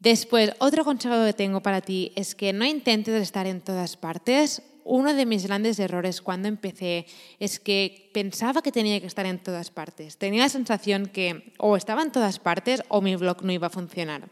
Después, 0.00 0.52
otro 0.58 0.84
consejo 0.84 1.24
que 1.24 1.32
tengo 1.32 1.62
para 1.62 1.80
ti 1.80 2.12
es 2.14 2.34
que 2.34 2.52
no 2.52 2.64
intentes 2.64 3.22
estar 3.22 3.46
en 3.46 3.60
todas 3.60 3.96
partes. 3.96 4.62
Uno 4.84 5.14
de 5.14 5.24
mis 5.24 5.46
grandes 5.46 5.78
errores 5.78 6.20
cuando 6.20 6.46
empecé 6.46 7.06
es 7.38 7.58
que 7.58 8.10
pensaba 8.12 8.60
que 8.60 8.70
tenía 8.70 9.00
que 9.00 9.06
estar 9.06 9.24
en 9.24 9.38
todas 9.38 9.70
partes. 9.70 10.18
Tenía 10.18 10.42
la 10.42 10.50
sensación 10.50 11.06
que 11.06 11.54
o 11.58 11.76
estaba 11.76 12.02
en 12.02 12.12
todas 12.12 12.38
partes 12.38 12.82
o 12.88 13.00
mi 13.00 13.16
blog 13.16 13.42
no 13.42 13.52
iba 13.52 13.68
a 13.68 13.70
funcionar. 13.70 14.28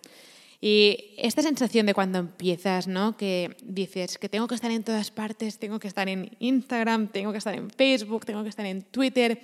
Y 0.61 1.15
esta 1.17 1.43
sensación 1.43 1.87
de 1.87 1.95
cuando 1.95 2.19
empiezas, 2.19 2.87
¿no? 2.87 3.17
Que 3.17 3.57
dices 3.65 4.19
que 4.19 4.29
tengo 4.29 4.47
que 4.47 4.55
estar 4.55 4.71
en 4.71 4.85
todas 4.85 5.11
partes, 5.11 5.59
tengo 5.59 5.81
que 5.81 5.89
estar 5.89 6.09
en 6.09 6.37
Instagram, 6.39 7.09
tengo 7.09 7.33
que 7.33 7.39
estar 7.39 7.55
en 7.55 7.71
Facebook, 7.71 8.27
tengo 8.27 8.43
que 8.43 8.51
estar 8.51 8.67
en 8.67 8.83
Twitter 8.83 9.41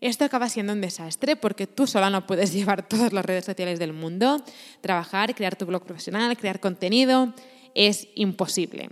esto 0.00 0.24
acaba 0.24 0.48
siendo 0.48 0.72
un 0.72 0.80
desastre 0.80 1.36
porque 1.36 1.66
tú 1.66 1.86
sola 1.86 2.10
no 2.10 2.26
puedes 2.26 2.52
llevar 2.54 2.88
todas 2.88 3.12
las 3.12 3.24
redes 3.24 3.44
sociales 3.44 3.78
del 3.78 3.92
mundo, 3.92 4.42
trabajar, 4.80 5.34
crear 5.34 5.56
tu 5.56 5.66
blog 5.66 5.84
profesional, 5.84 6.36
crear 6.36 6.60
contenido, 6.60 7.34
es 7.74 8.08
imposible. 8.14 8.90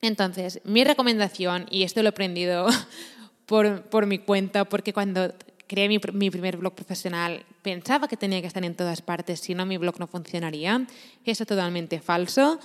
Entonces, 0.00 0.60
mi 0.64 0.84
recomendación, 0.84 1.66
y 1.70 1.82
esto 1.82 2.02
lo 2.02 2.08
he 2.08 2.10
aprendido 2.10 2.66
por, 3.46 4.06
mi 4.06 4.18
cuenta, 4.18 4.64
porque 4.64 4.92
cuando 4.92 5.34
creé 5.66 5.88
mi, 5.88 5.98
mi, 6.12 6.30
primer 6.30 6.56
blog 6.56 6.74
profesional 6.74 7.44
pensaba 7.62 8.08
que 8.08 8.16
tenía 8.16 8.40
que 8.40 8.46
estar 8.46 8.64
en 8.64 8.74
todas 8.74 9.02
partes, 9.02 9.40
si 9.40 9.54
no 9.54 9.66
mi 9.66 9.76
blog 9.76 9.98
no 9.98 10.06
funcionaría. 10.06 10.86
Eso 11.24 11.42
es 11.42 11.48
totalmente 11.48 12.00
falso. 12.00 12.60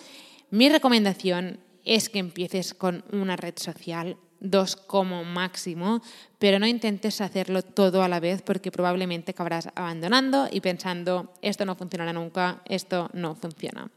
Mi 0.52 0.70
recomendación 0.70 1.60
es 1.84 2.10
que 2.10 2.20
empieces 2.20 2.74
con 2.74 3.04
una 3.12 3.36
red 3.36 3.56
social 3.58 4.18
dos 4.44 4.76
como 4.76 5.24
máximo, 5.24 6.02
pero 6.38 6.60
no 6.60 6.68
intentes 6.68 7.22
hacerlo 7.22 7.64
todo 7.64 8.04
a 8.04 8.08
la 8.08 8.20
vez 8.20 8.44
porque 8.44 8.72
probablemente 8.72 9.32
acabarás 9.32 9.70
abandonando 9.74 10.48
y 10.52 10.62
pensando, 10.62 11.34
esto 11.42 11.66
no 11.66 11.76
funcionará 11.76 12.14
nunca, 12.14 12.62
esto 12.66 13.10
no 13.14 13.34
funciona. 13.34 13.90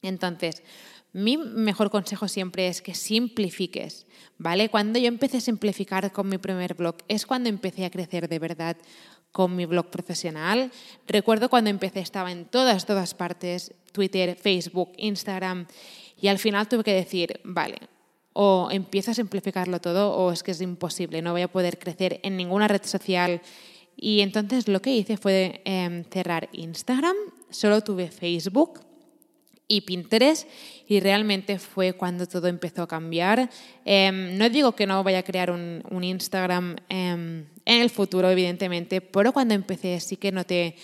Entonces, 0.00 0.62
mi 1.12 1.36
mejor 1.36 1.90
consejo 1.90 2.26
siempre 2.26 2.68
es 2.68 2.80
que 2.80 2.94
simplifiques, 2.94 4.06
¿vale? 4.38 4.70
Cuando 4.70 4.98
yo 4.98 5.08
empecé 5.08 5.38
a 5.38 5.42
simplificar 5.42 6.10
con 6.12 6.28
mi 6.28 6.38
primer 6.38 6.74
blog, 6.74 6.96
es 7.08 7.26
cuando 7.26 7.50
empecé 7.50 7.84
a 7.84 7.90
crecer 7.90 8.28
de 8.28 8.38
verdad 8.38 8.76
con 9.30 9.54
mi 9.56 9.66
blog 9.66 9.90
profesional. 9.90 10.70
Recuerdo 11.06 11.50
cuando 11.50 11.70
empecé 11.70 12.00
estaba 12.00 12.32
en 12.32 12.46
todas, 12.46 12.86
todas 12.86 13.14
partes, 13.14 13.74
Twitter, 13.92 14.36
Facebook, 14.36 14.92
Instagram, 14.96 15.66
y 16.18 16.28
al 16.28 16.38
final 16.38 16.68
tuve 16.68 16.84
que 16.84 16.94
decir, 16.94 17.40
vale, 17.44 17.78
o 18.32 18.68
empiezo 18.70 19.10
a 19.10 19.14
simplificarlo 19.14 19.80
todo 19.80 20.12
o 20.14 20.32
es 20.32 20.42
que 20.42 20.52
es 20.52 20.60
imposible, 20.60 21.22
no 21.22 21.32
voy 21.32 21.42
a 21.42 21.48
poder 21.48 21.78
crecer 21.78 22.20
en 22.22 22.36
ninguna 22.36 22.68
red 22.68 22.82
social. 22.84 23.40
Y 23.96 24.20
entonces 24.20 24.68
lo 24.68 24.80
que 24.80 24.94
hice 24.94 25.16
fue 25.16 25.60
em, 25.64 26.04
cerrar 26.04 26.48
Instagram, 26.52 27.16
solo 27.50 27.82
tuve 27.82 28.08
Facebook 28.08 28.80
y 29.68 29.82
Pinterest 29.82 30.48
y 30.86 31.00
realmente 31.00 31.58
fue 31.58 31.92
cuando 31.94 32.26
todo 32.26 32.48
empezó 32.48 32.82
a 32.82 32.88
cambiar. 32.88 33.48
Em, 33.84 34.36
no 34.36 34.48
digo 34.48 34.72
que 34.72 34.86
no 34.86 35.02
vaya 35.04 35.20
a 35.20 35.22
crear 35.22 35.50
un, 35.50 35.82
un 35.90 36.04
Instagram 36.04 36.76
em, 36.88 37.46
en 37.64 37.80
el 37.80 37.90
futuro, 37.90 38.28
evidentemente, 38.30 39.00
pero 39.00 39.32
cuando 39.32 39.54
empecé 39.54 40.00
sí 40.00 40.16
que 40.16 40.32
noté 40.32 40.76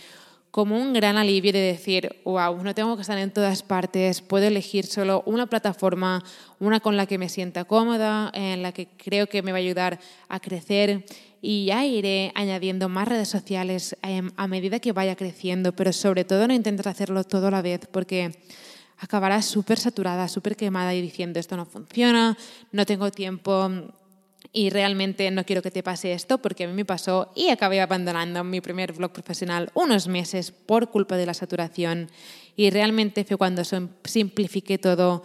como 0.51 0.77
un 0.77 0.93
gran 0.93 1.17
alivio 1.17 1.53
de 1.53 1.61
decir, 1.61 2.17
wow, 2.25 2.63
no 2.63 2.75
tengo 2.75 2.97
que 2.97 3.03
estar 3.03 3.19
en 3.19 3.31
todas 3.31 3.63
partes, 3.63 4.23
puedo 4.23 4.47
elegir 4.47 4.87
solo 4.87 5.23
una 5.27 5.47
plataforma, 5.47 6.25
una 6.59 6.81
con 6.81 6.97
la 6.97 7.07
que 7.07 7.19
me 7.19 7.29
sienta 7.29 7.65
cómoda, 7.65 8.31
en 8.35 8.63
la 8.63 8.73
que 8.73 8.89
creo 8.97 9.27
que 9.27 9.43
me 9.43 9.53
va 9.53 9.59
a 9.59 9.61
ayudar 9.61 10.01
a 10.29 10.41
crecer 10.41 11.05
y 11.41 11.67
ya 11.67 11.85
iré 11.85 12.33
añadiendo 12.35 12.89
más 12.89 13.09
redes 13.09 13.29
sociales 13.29 13.97
em, 14.03 14.31
a 14.37 14.49
medida 14.49 14.81
que 14.81 14.93
vaya 14.93 15.17
creciendo, 15.17 15.73
pero 15.73 15.93
sobre 15.93 16.25
todo 16.25 16.49
no 16.49 16.55
intentes 16.55 16.87
hacerlo 16.87 17.25
todo 17.25 17.49
a 17.49 17.51
la 17.51 17.63
vez 17.63 17.87
porque 17.91 18.33
acabarás 18.99 19.47
súper 19.47 19.79
saturada, 19.79 20.29
súper 20.29 20.57
quemada 20.57 20.95
y 20.95 21.03
diciendo 21.03 21.39
esto 21.39 21.57
no 21.57 21.67
funciona, 21.67 22.37
no 22.73 22.87
tengo 22.87 23.11
tiempo, 23.11 23.71
y 24.53 24.71
realmente 24.71 25.31
no 25.31 25.45
quiero 25.45 25.63
que 25.63 25.71
te 25.71 25.83
pase 25.83 26.13
esto 26.13 26.39
porque 26.39 26.65
a 26.65 26.69
mí 26.69 26.73
me 26.73 26.85
pasó 26.85 27.33
y 27.35 27.49
acabé 27.49 27.81
abandonando 27.81 28.45
mi 28.45 28.61
primer 28.61 28.93
blog 28.93 29.13
profesional 29.13 29.71
unos 29.75 30.09
meses 30.09 30.53
por 30.53 30.91
culpa 30.91 31.17
de 31.17 31.27
la 31.27 31.35
saturación 31.35 32.09
Y 32.57 32.71
realmente 32.71 33.25
fue 33.25 33.37
cuando 33.37 33.63
simplifiqué 33.65 34.79
todo 34.79 35.23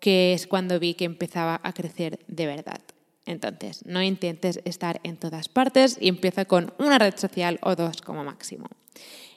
que 0.00 0.32
es 0.32 0.46
cuando 0.46 0.78
vi 0.78 0.94
que 0.94 1.04
empezaba 1.04 1.60
a 1.62 1.74
crecer 1.74 2.20
de 2.26 2.46
verdad. 2.46 2.80
Entonces, 3.26 3.84
no 3.84 4.02
intentes 4.02 4.60
estar 4.64 4.98
en 5.04 5.18
todas 5.18 5.48
partes 5.48 5.98
y 6.00 6.08
empieza 6.08 6.46
con 6.46 6.72
una 6.78 6.98
red 6.98 7.16
social 7.16 7.58
o 7.62 7.76
dos 7.76 8.00
como 8.00 8.24
máximo. 8.24 8.66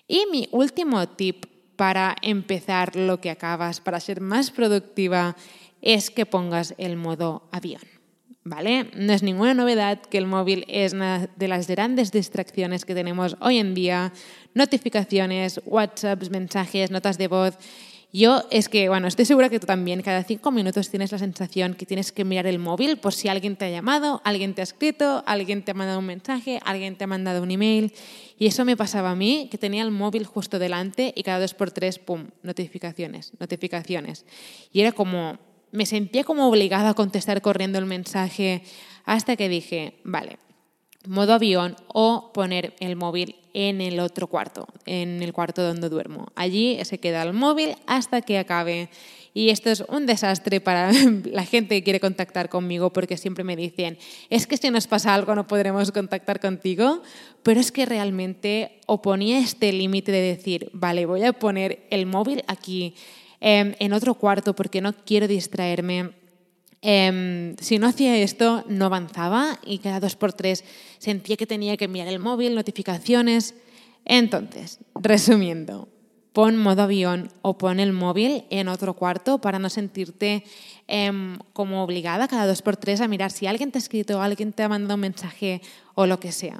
Y 0.08 0.26
mi 0.32 0.48
último 0.52 1.08
tip 1.10 1.46
para 1.76 2.16
empezar 2.22 2.96
lo 2.96 3.20
que 3.20 3.30
acabas, 3.30 3.82
para 3.82 4.00
ser 4.00 4.22
más 4.22 4.52
productiva, 4.52 5.36
es 5.82 6.10
que 6.10 6.26
pongas 6.26 6.76
el 6.78 6.96
modo 6.96 7.50
avión. 7.52 7.82
¿Vale? 8.46 8.90
No 8.98 9.14
es 9.14 9.24
ninguna 9.24 9.54
novedad 9.54 10.02
que 10.02 10.18
el 10.18 10.28
móvil 10.28 10.66
es 10.68 10.92
una 10.92 11.30
de 11.38 11.48
las 11.48 11.68
grandes 11.68 12.12
distracciones 12.12 12.84
que 12.84 12.94
tenemos 12.94 13.38
hoy 13.40 13.58
en 13.58 13.74
día. 13.74 14.12
Notificaciones, 14.54 15.62
WhatsApps, 15.66 16.30
mensajes, 16.30 16.92
notas 16.92 17.18
de 17.18 17.30
voz. 17.30 17.58
Yo 18.12 18.44
es 18.52 18.70
que, 18.70 18.90
bueno, 18.90 19.08
estoy 19.08 19.26
segura 19.26 19.50
que 19.50 19.60
tú 19.60 19.66
también, 19.66 20.04
cada 20.04 20.24
cinco 20.24 20.52
minutos 20.52 20.90
tienes 20.92 21.12
la 21.12 21.18
sensación 21.18 21.74
que 21.74 21.88
tienes 21.88 22.12
que 22.12 22.24
mirar 22.26 22.46
el 22.46 22.60
móvil 22.60 22.98
por 22.98 23.14
si 23.14 23.28
alguien 23.28 23.56
te 23.56 23.66
ha 23.66 23.70
llamado, 23.70 24.22
alguien 24.24 24.54
te 24.54 24.62
ha 24.62 24.64
escrito, 24.64 25.24
alguien 25.26 25.64
te 25.64 25.72
ha 25.72 25.74
mandado 25.74 25.98
un 25.98 26.06
mensaje, 26.06 26.60
alguien 26.64 26.96
te 26.96 27.06
ha 27.06 27.08
mandado 27.08 27.42
un 27.42 27.50
email. 27.50 27.92
Y 28.38 28.46
eso 28.46 28.66
me 28.66 28.78
pasaba 28.78 29.12
a 29.12 29.16
mí, 29.16 29.48
que 29.50 29.58
tenía 29.58 29.82
el 29.82 29.90
móvil 29.90 30.26
justo 30.26 30.60
delante 30.60 31.12
y 31.16 31.24
cada 31.24 31.40
dos 31.40 31.56
por 31.56 31.72
tres, 31.72 31.98
¡pum!, 31.98 32.28
notificaciones, 32.44 33.32
notificaciones. 33.40 34.26
Y 34.72 34.82
era 34.82 34.92
como, 34.92 35.40
me 35.74 35.86
sentía 35.88 36.24
como 36.24 36.48
obligada 36.48 36.90
a 36.90 36.94
contestar 36.94 37.42
corriendo 37.42 37.80
el 37.80 37.86
mensaje 37.86 38.64
hasta 39.06 39.36
que 39.36 39.50
dije, 39.50 39.96
vale, 40.04 40.38
modo 41.08 41.34
avión 41.34 41.76
o 41.88 42.32
poner 42.32 42.76
el 42.80 42.96
móvil 42.96 43.36
en 43.54 43.82
el 43.82 44.00
otro 44.00 44.28
cuarto, 44.28 44.68
en 44.86 45.22
el 45.22 45.34
cuarto 45.34 45.64
donde 45.64 45.90
duermo. 45.90 46.28
Allí 46.36 46.78
se 46.86 47.00
queda 47.00 47.24
el 47.24 47.34
móvil 47.34 47.76
hasta 47.88 48.22
que 48.22 48.38
acabe. 48.38 48.90
Y 49.34 49.50
esto 49.50 49.72
es 49.72 49.84
un 49.90 50.06
desastre 50.06 50.62
para 50.62 50.92
la 51.26 51.44
gente 51.44 51.76
que 51.76 51.84
quiere 51.84 52.00
contactar 52.00 52.50
conmigo 52.50 52.94
porque 52.94 53.18
siempre 53.18 53.44
me 53.44 53.56
dicen, 53.56 53.98
es 54.30 54.46
que 54.46 54.58
si 54.58 54.70
nos 54.70 54.86
pasa 54.86 55.16
algo 55.16 55.34
no 55.34 55.48
podremos 55.48 55.92
contactar 55.92 56.40
contigo, 56.40 57.02
pero 57.42 57.60
es 57.60 57.72
que 57.72 57.88
realmente 57.88 58.80
oponía 58.86 59.40
este 59.40 59.74
límite 59.74 60.12
de 60.12 60.22
decir, 60.22 60.70
vale, 60.72 61.08
voy 61.08 61.24
a 61.24 61.34
poner 61.34 61.88
el 61.90 62.06
móvil 62.06 62.44
aquí 62.48 62.94
em, 63.44 63.76
en 63.78 63.94
otro 63.94 64.16
cuarto 64.16 64.56
porque 64.56 64.82
no 64.82 64.94
quiero 64.94 65.28
distraerme 65.28 66.24
Em, 66.86 67.56
si 67.62 67.80
no 67.80 67.88
hacía 67.88 68.18
esto, 68.18 68.66
no 68.68 68.88
avanzaba 68.88 69.58
y 69.66 69.78
cada 69.78 70.02
dos 70.02 70.18
por 70.18 70.34
tres 70.34 70.66
sentía 70.98 71.38
que 71.38 71.48
tenía 71.48 71.78
que 71.78 71.88
mirar 71.88 72.10
el 72.10 72.20
móvil, 72.20 72.56
notificaciones. 72.56 73.56
Entonces, 74.04 74.80
resumiendo, 74.94 75.88
pon 76.34 76.58
modo 76.58 76.84
avión 76.84 77.30
o 77.42 77.58
pon 77.58 77.80
el 77.80 77.94
móvil 77.94 78.46
en 78.50 78.68
otro 78.68 78.96
cuarto 78.96 79.38
para 79.38 79.60
no 79.60 79.70
sentirte 79.70 80.44
em, 80.88 81.38
como 81.54 81.84
obligada 81.84 82.28
cada 82.28 82.48
dos 82.48 82.62
por 82.62 82.76
tres 82.76 83.00
a 83.02 83.08
mirar 83.08 83.32
si 83.32 83.46
alguien 83.46 83.72
te 83.72 83.78
ha 83.78 83.86
escrito, 83.86 84.22
alguien 84.22 84.52
te 84.52 84.64
ha 84.64 84.70
mandado 84.70 84.96
un 84.96 85.02
mensaje 85.02 85.62
o 85.94 86.06
lo 86.06 86.20
que 86.20 86.32
sea. 86.32 86.60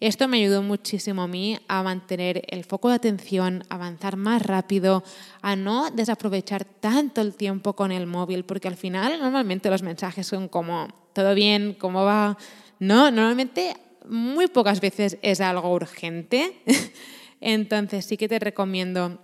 Esto 0.00 0.26
me 0.26 0.38
ayudó 0.38 0.62
muchísimo 0.62 1.22
a 1.22 1.28
mí 1.28 1.60
a 1.68 1.84
mantener 1.84 2.42
el 2.48 2.64
foco 2.64 2.88
de 2.88 2.96
atención, 2.96 3.62
avanzar 3.68 4.16
más 4.16 4.42
rápido, 4.42 5.04
a 5.42 5.54
no 5.54 5.92
desaprovechar 5.92 6.64
tanto 6.64 7.20
el 7.20 7.36
tiempo 7.36 7.74
con 7.74 7.92
el 7.92 8.08
móvil, 8.08 8.44
porque 8.44 8.66
al 8.66 8.74
final 8.76 9.20
normalmente 9.20 9.70
los 9.70 9.82
mensajes 9.82 10.26
son 10.26 10.48
como, 10.48 10.88
¿todo 11.12 11.36
bien? 11.36 11.76
¿Cómo 11.78 12.02
va? 12.04 12.36
No, 12.80 13.12
normalmente 13.12 13.76
muy 14.08 14.48
pocas 14.48 14.80
veces 14.80 15.18
es 15.22 15.40
algo 15.40 15.72
urgente. 15.72 16.56
Entonces 17.42 18.06
sí 18.06 18.16
que 18.16 18.28
te 18.28 18.38
recomiendo 18.38 19.18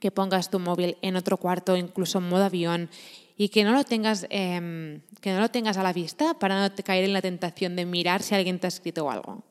que 0.00 0.10
pongas 0.10 0.50
tu 0.50 0.58
móvil 0.58 0.96
en 1.02 1.14
otro 1.14 1.36
cuarto, 1.36 1.76
incluso 1.76 2.18
en 2.18 2.28
modo 2.28 2.44
avión, 2.44 2.88
y 3.36 3.50
que 3.50 3.64
no 3.64 3.72
lo 3.72 3.84
tengas, 3.84 4.26
em, 4.30 5.02
que 5.20 5.32
no 5.32 5.40
lo 5.40 5.50
tengas 5.50 5.76
a 5.76 5.82
la 5.82 5.92
vista 5.92 6.34
para 6.34 6.68
no 6.68 6.74
caer 6.82 7.04
en 7.04 7.12
la 7.12 7.22
tentación 7.22 7.76
de 7.76 7.84
mirar 7.84 8.22
si 8.22 8.34
alguien 8.34 8.58
te 8.58 8.66
ha 8.66 8.68
escrito 8.68 9.10
algo. 9.10 9.44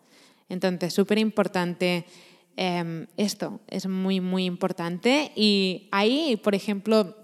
Entonces, 0.50 0.94
súper 0.94 1.20
importante 1.20 2.06
em, 2.58 3.08
esto, 3.16 3.62
es 3.68 3.88
muy, 3.88 4.20
muy 4.20 4.44
importante. 4.44 5.32
Y 5.34 5.88
ahí, 5.92 6.36
por 6.44 6.56
ejemplo, 6.56 7.16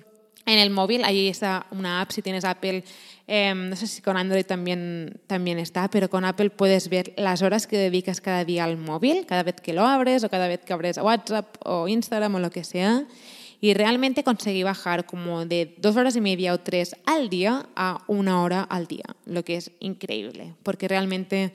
en 0.45 0.60
el 0.60 0.69
móvil, 0.69 1.03
ahí 1.03 1.27
está 1.27 1.65
una 1.71 2.01
app, 2.01 2.12
si 2.12 2.21
tienes 2.21 2.45
Apple, 2.45 2.84
em, 3.27 3.69
no 3.69 3.75
sé 3.75 3.88
si 3.88 4.01
con 4.01 4.15
Android 4.15 4.45
también, 4.45 5.19
también 5.27 5.58
está, 5.58 5.89
pero 5.89 6.10
con 6.10 6.23
Apple 6.23 6.51
puedes 6.51 6.89
ver 6.89 7.13
las 7.17 7.41
horas 7.41 7.65
que 7.65 7.77
dedicas 7.77 8.21
cada 8.21 8.45
día 8.45 8.63
al 8.63 8.77
móvil, 8.77 9.25
cada 9.25 9.43
vez 9.43 9.55
que 9.62 9.73
lo 9.73 9.86
abres 9.86 10.23
o 10.23 10.29
cada 10.29 10.47
vez 10.47 10.60
que 10.60 10.73
abres 10.73 10.97
WhatsApp 10.97 11.55
o 11.65 11.88
Instagram 11.88 12.36
o 12.36 12.39
lo 12.39 12.51
que 12.51 12.63
sea. 12.63 13.05
Y 13.62 13.73
realmente 13.73 14.23
conseguí 14.23 14.62
bajar 14.62 15.05
como 15.05 15.45
de 15.45 15.73
dos 15.77 15.95
horas 15.95 16.15
y 16.15 16.21
media 16.21 16.53
o 16.53 16.60
tres 16.60 16.95
al 17.05 17.29
día 17.29 17.67
a 17.75 18.03
una 18.05 18.43
hora 18.43 18.62
al 18.62 18.86
día, 18.86 19.05
lo 19.25 19.43
que 19.43 19.55
es 19.55 19.71
increíble, 19.79 20.53
porque 20.62 20.88
realmente 20.88 21.53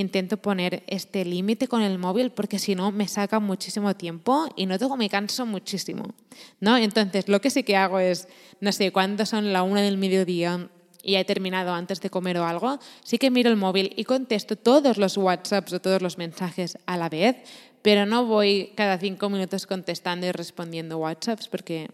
intento 0.00 0.36
poner 0.36 0.84
este 0.86 1.24
límite 1.24 1.66
con 1.66 1.82
el 1.82 1.98
móvil 1.98 2.30
porque 2.30 2.58
si 2.60 2.76
no 2.76 2.92
me 2.92 3.08
saca 3.08 3.40
muchísimo 3.40 3.96
tiempo 3.96 4.48
y 4.56 4.66
no 4.66 4.78
tengo 4.78 4.96
me 4.96 5.08
canso 5.08 5.44
muchísimo. 5.44 6.14
¿no? 6.60 6.76
Entonces, 6.76 7.28
lo 7.28 7.40
que 7.40 7.50
sí 7.50 7.64
que 7.64 7.76
hago 7.76 7.98
es, 7.98 8.28
no 8.60 8.70
sé, 8.70 8.92
cuando 8.92 9.26
son 9.26 9.52
la 9.52 9.62
una 9.62 9.82
del 9.82 9.98
mediodía 9.98 10.70
y 11.02 11.16
he 11.16 11.24
terminado 11.24 11.72
antes 11.72 12.00
de 12.00 12.10
comer 12.10 12.38
o 12.38 12.46
algo, 12.46 12.78
sí 13.02 13.18
que 13.18 13.30
miro 13.30 13.50
el 13.50 13.56
móvil 13.56 13.92
y 13.96 14.04
contesto 14.04 14.56
todos 14.56 14.98
los 14.98 15.16
WhatsApps 15.16 15.72
o 15.72 15.80
todos 15.80 16.00
los 16.00 16.16
mensajes 16.16 16.78
a 16.86 16.96
la 16.96 17.08
vez, 17.08 17.36
pero 17.82 18.06
no 18.06 18.24
voy 18.24 18.72
cada 18.76 18.98
cinco 18.98 19.30
minutos 19.30 19.66
contestando 19.66 20.26
y 20.26 20.32
respondiendo 20.32 20.98
WhatsApps 20.98 21.48
porque, 21.48 21.90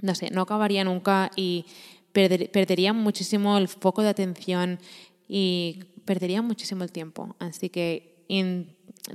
no 0.00 0.14
sé, 0.14 0.30
no 0.30 0.42
acabaría 0.42 0.82
nunca 0.82 1.30
y 1.36 1.66
perdería 2.12 2.92
muchísimo 2.92 3.56
el 3.56 3.68
foco 3.68 4.02
de 4.02 4.08
atención 4.08 4.80
y 5.32 5.84
perdería 6.10 6.42
muchísimo 6.42 6.82
el 6.82 6.90
tiempo. 6.90 7.36
Así 7.38 7.68
que 7.68 8.26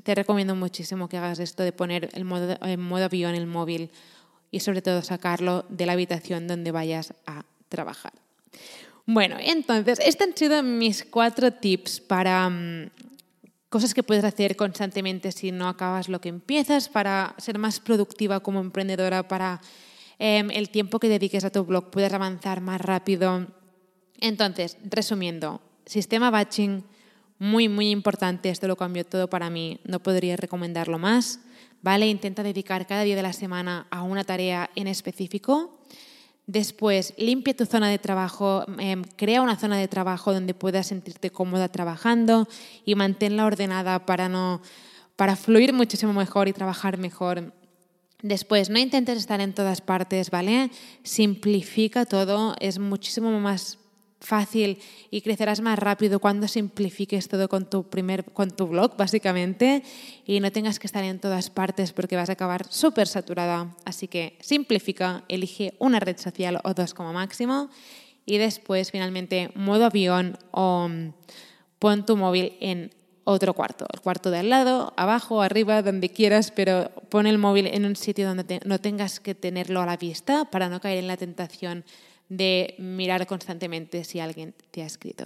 te 0.03 0.15
recomiendo 0.15 0.55
muchísimo 0.55 1.10
que 1.10 1.17
hagas 1.17 1.39
esto 1.39 1.62
de 1.62 1.73
poner 1.73 2.08
el 2.13 2.23
modo, 2.23 2.55
en 2.62 2.79
modo 2.79 3.03
avión 3.03 3.36
el 3.36 3.47
móvil 3.47 3.91
y 4.49 4.62
sobre 4.62 4.81
todo 4.81 5.01
sacarlo 5.01 5.65
de 5.67 5.86
la 5.88 5.91
habitación 5.91 6.47
donde 6.47 6.71
vayas 6.71 7.13
a 7.25 7.43
trabajar. 7.67 8.13
Bueno, 9.05 9.36
entonces, 9.41 9.99
estos 9.99 10.25
han 10.25 10.38
sido 10.38 10.63
mis 10.63 11.03
cuatro 11.03 11.51
tips 11.51 11.99
para 11.99 12.49
mm, 12.49 12.91
cosas 13.67 13.93
que 13.93 14.01
puedes 14.01 14.23
hacer 14.23 14.55
constantemente 14.55 15.34
si 15.34 15.51
no 15.51 15.67
acabas 15.67 16.08
lo 16.08 16.21
que 16.21 16.29
empiezas, 16.29 16.88
para 16.88 17.36
ser 17.38 17.60
más 17.60 17.81
productiva 17.81 18.39
como 18.39 18.62
emprendedora, 18.62 19.27
para 19.27 19.60
em, 20.17 20.49
el 20.49 20.69
tiempo 20.69 20.99
que 20.99 21.10
dediques 21.10 21.43
a 21.43 21.49
tu 21.49 21.65
blog 21.65 21.91
puedas 21.91 22.13
avanzar 22.13 22.62
más 22.62 22.79
rápido. 22.79 23.47
Entonces, 24.21 24.77
resumiendo, 24.86 25.60
sistema 25.85 26.29
batching, 26.29 26.83
muy, 27.39 27.67
muy 27.69 27.89
importante. 27.89 28.49
Esto 28.49 28.67
lo 28.67 28.75
cambió 28.75 29.05
todo 29.05 29.29
para 29.29 29.49
mí. 29.49 29.79
No 29.83 29.99
podría 29.99 30.35
recomendarlo 30.37 30.99
más. 30.99 31.39
¿Vale? 31.81 32.07
Intenta 32.07 32.41
dedicar 32.41 32.87
cada 32.87 33.03
día 33.03 33.15
de 33.15 33.21
la 33.21 33.33
semana 33.33 33.85
a 33.91 34.01
una 34.01 34.23
tarea 34.23 34.71
en 34.75 34.87
específico. 34.87 35.77
Después, 36.47 37.13
limpia 37.17 37.55
tu 37.55 37.65
zona 37.65 37.89
de 37.89 37.99
trabajo, 37.99 38.65
em, 38.79 39.03
crea 39.15 39.41
una 39.41 39.55
zona 39.55 39.77
de 39.77 39.87
trabajo 39.87 40.33
donde 40.33 40.53
puedas 40.53 40.87
sentirte 40.87 41.31
cómoda 41.31 41.69
trabajando 41.69 42.47
y 42.85 42.95
manténla 42.95 43.45
ordenada 43.45 44.05
para, 44.05 44.29
no, 44.29 44.61
para 45.15 45.35
fluir 45.35 45.73
muchísimo 45.73 46.13
mejor 46.13 46.47
y 46.47 46.53
trabajar 46.53 46.97
mejor. 46.97 47.53
Después, 48.21 48.69
no 48.69 48.79
intentes 48.79 49.17
estar 49.17 49.41
en 49.41 49.53
todas 49.53 49.81
partes, 49.81 50.29
¿vale? 50.31 50.71
Simplifica 51.03 52.05
todo, 52.05 52.55
es 52.59 52.79
muchísimo 52.79 53.39
más 53.39 53.79
fácil 54.19 54.80
y 55.12 55.21
crecerás 55.21 55.62
más 55.62 55.78
rápido 55.78 56.19
cuando 56.19 56.47
simplifiques 56.47 57.28
todo 57.28 57.47
con 57.47 57.69
tu, 57.69 57.84
primer, 57.84 58.25
con 58.25 58.51
tu 58.51 58.67
blog, 58.67 58.97
básicamente, 58.97 59.84
y 60.25 60.39
no 60.39 60.51
tengas 60.51 60.80
que 60.80 60.88
estar 60.88 61.04
en 61.04 61.19
todas 61.19 61.49
partes 61.49 61.93
porque 61.93 62.15
vas 62.15 62.30
a 62.30 62.34
acabar 62.34 62.65
súper 62.69 63.08
saturada. 63.08 63.75
Así 63.86 64.08
que 64.08 64.38
simplifica, 64.41 65.23
elige 65.28 65.73
una 65.80 65.99
red 65.99 66.17
social 66.17 66.60
o 66.63 66.73
dos 66.73 66.93
como 66.93 67.13
máximo 67.13 67.69
y 68.25 68.38
después, 68.38 68.91
finalmente, 68.91 69.51
modo 69.56 69.86
avión 69.86 70.38
o 70.51 70.88
mm, 70.89 71.13
pon 71.80 72.06
tu 72.06 72.17
móvil 72.17 72.54
en 72.60 72.91
otro 73.25 73.54
cuarto, 73.54 73.88
el 73.91 74.01
cuarto 74.01 74.30
de 74.30 74.39
al 74.39 74.49
lado, 74.49 74.93
abajo, 74.97 75.41
arriba, 75.41 75.82
donde 75.82 76.10
quieras, 76.10 76.51
pero 76.51 76.91
pon 77.10 77.25
el 77.25 77.38
móvil 77.38 77.67
en 77.67 77.86
un 77.86 77.95
sitio 77.95 78.28
donde 78.28 78.60
no 78.65 78.80
tengas 78.80 79.19
que 79.19 79.34
tenerlo 79.34 79.82
a 79.82 79.86
la 79.86 79.97
vista 79.97 80.45
para 80.45 80.69
no 80.69 80.80
caer 80.80 80.99
en 80.99 81.08
la 81.08 81.17
tentación 81.17 81.86
de 82.29 82.75
mirar 82.77 83.27
constantemente 83.27 84.03
si 84.03 84.19
alguien 84.19 84.53
te 84.71 84.83
ha 84.83 84.85
escrito. 84.85 85.25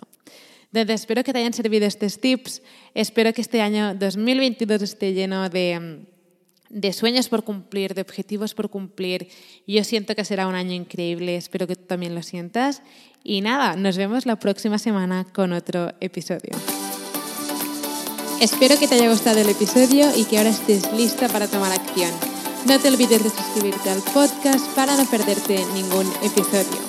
Entonces, 0.72 1.02
espero 1.02 1.24
que 1.24 1.34
te 1.34 1.40
hayan 1.40 1.54
servido 1.54 1.86
estos 1.86 2.20
tips. 2.20 2.62
Espero 2.94 3.34
que 3.34 3.42
este 3.42 3.62
año 3.62 3.96
2022 3.96 4.82
esté 4.84 5.14
lleno 5.14 5.50
de, 5.50 6.06
de 6.70 6.94
sueños 6.94 7.28
por 7.28 7.44
cumplir, 7.44 7.96
de 7.96 8.02
objetivos 8.02 8.54
por 8.54 8.70
cumplir. 8.70 9.30
Yo 9.66 9.84
siento 9.84 10.16
que 10.16 10.24
será 10.24 10.48
un 10.48 10.56
año 10.56 10.74
increíble. 10.74 11.36
Espero 11.36 11.66
que 11.66 11.76
tú 11.76 11.86
también 11.86 12.14
lo 12.14 12.22
sientas. 12.22 12.84
Y 13.24 13.42
nada, 13.42 13.76
nos 13.76 13.98
vemos 13.98 14.26
la 14.26 14.38
próxima 14.38 14.78
semana 14.78 15.26
con 15.34 15.54
otro 15.54 15.92
episodio. 16.00 16.52
Espero 18.40 18.80
que 18.80 18.88
te 18.88 18.96
haya 18.96 19.10
gustado 19.10 19.40
el 19.40 19.50
episodio 19.50 20.16
y 20.16 20.24
que 20.24 20.38
ahora 20.38 20.52
estés 20.52 20.90
lista 20.94 21.28
para 21.28 21.48
tomar 21.48 21.74
acción. 21.74 22.12
No 22.66 22.80
te 22.80 22.88
olvides 22.88 23.24
de 23.24 23.30
suscribirte 23.30 23.90
al 23.90 24.02
podcast 24.14 24.66
para 24.76 24.96
no 24.96 25.06
perderte 25.10 25.66
ningún 25.74 26.08
episodio. 26.24 26.89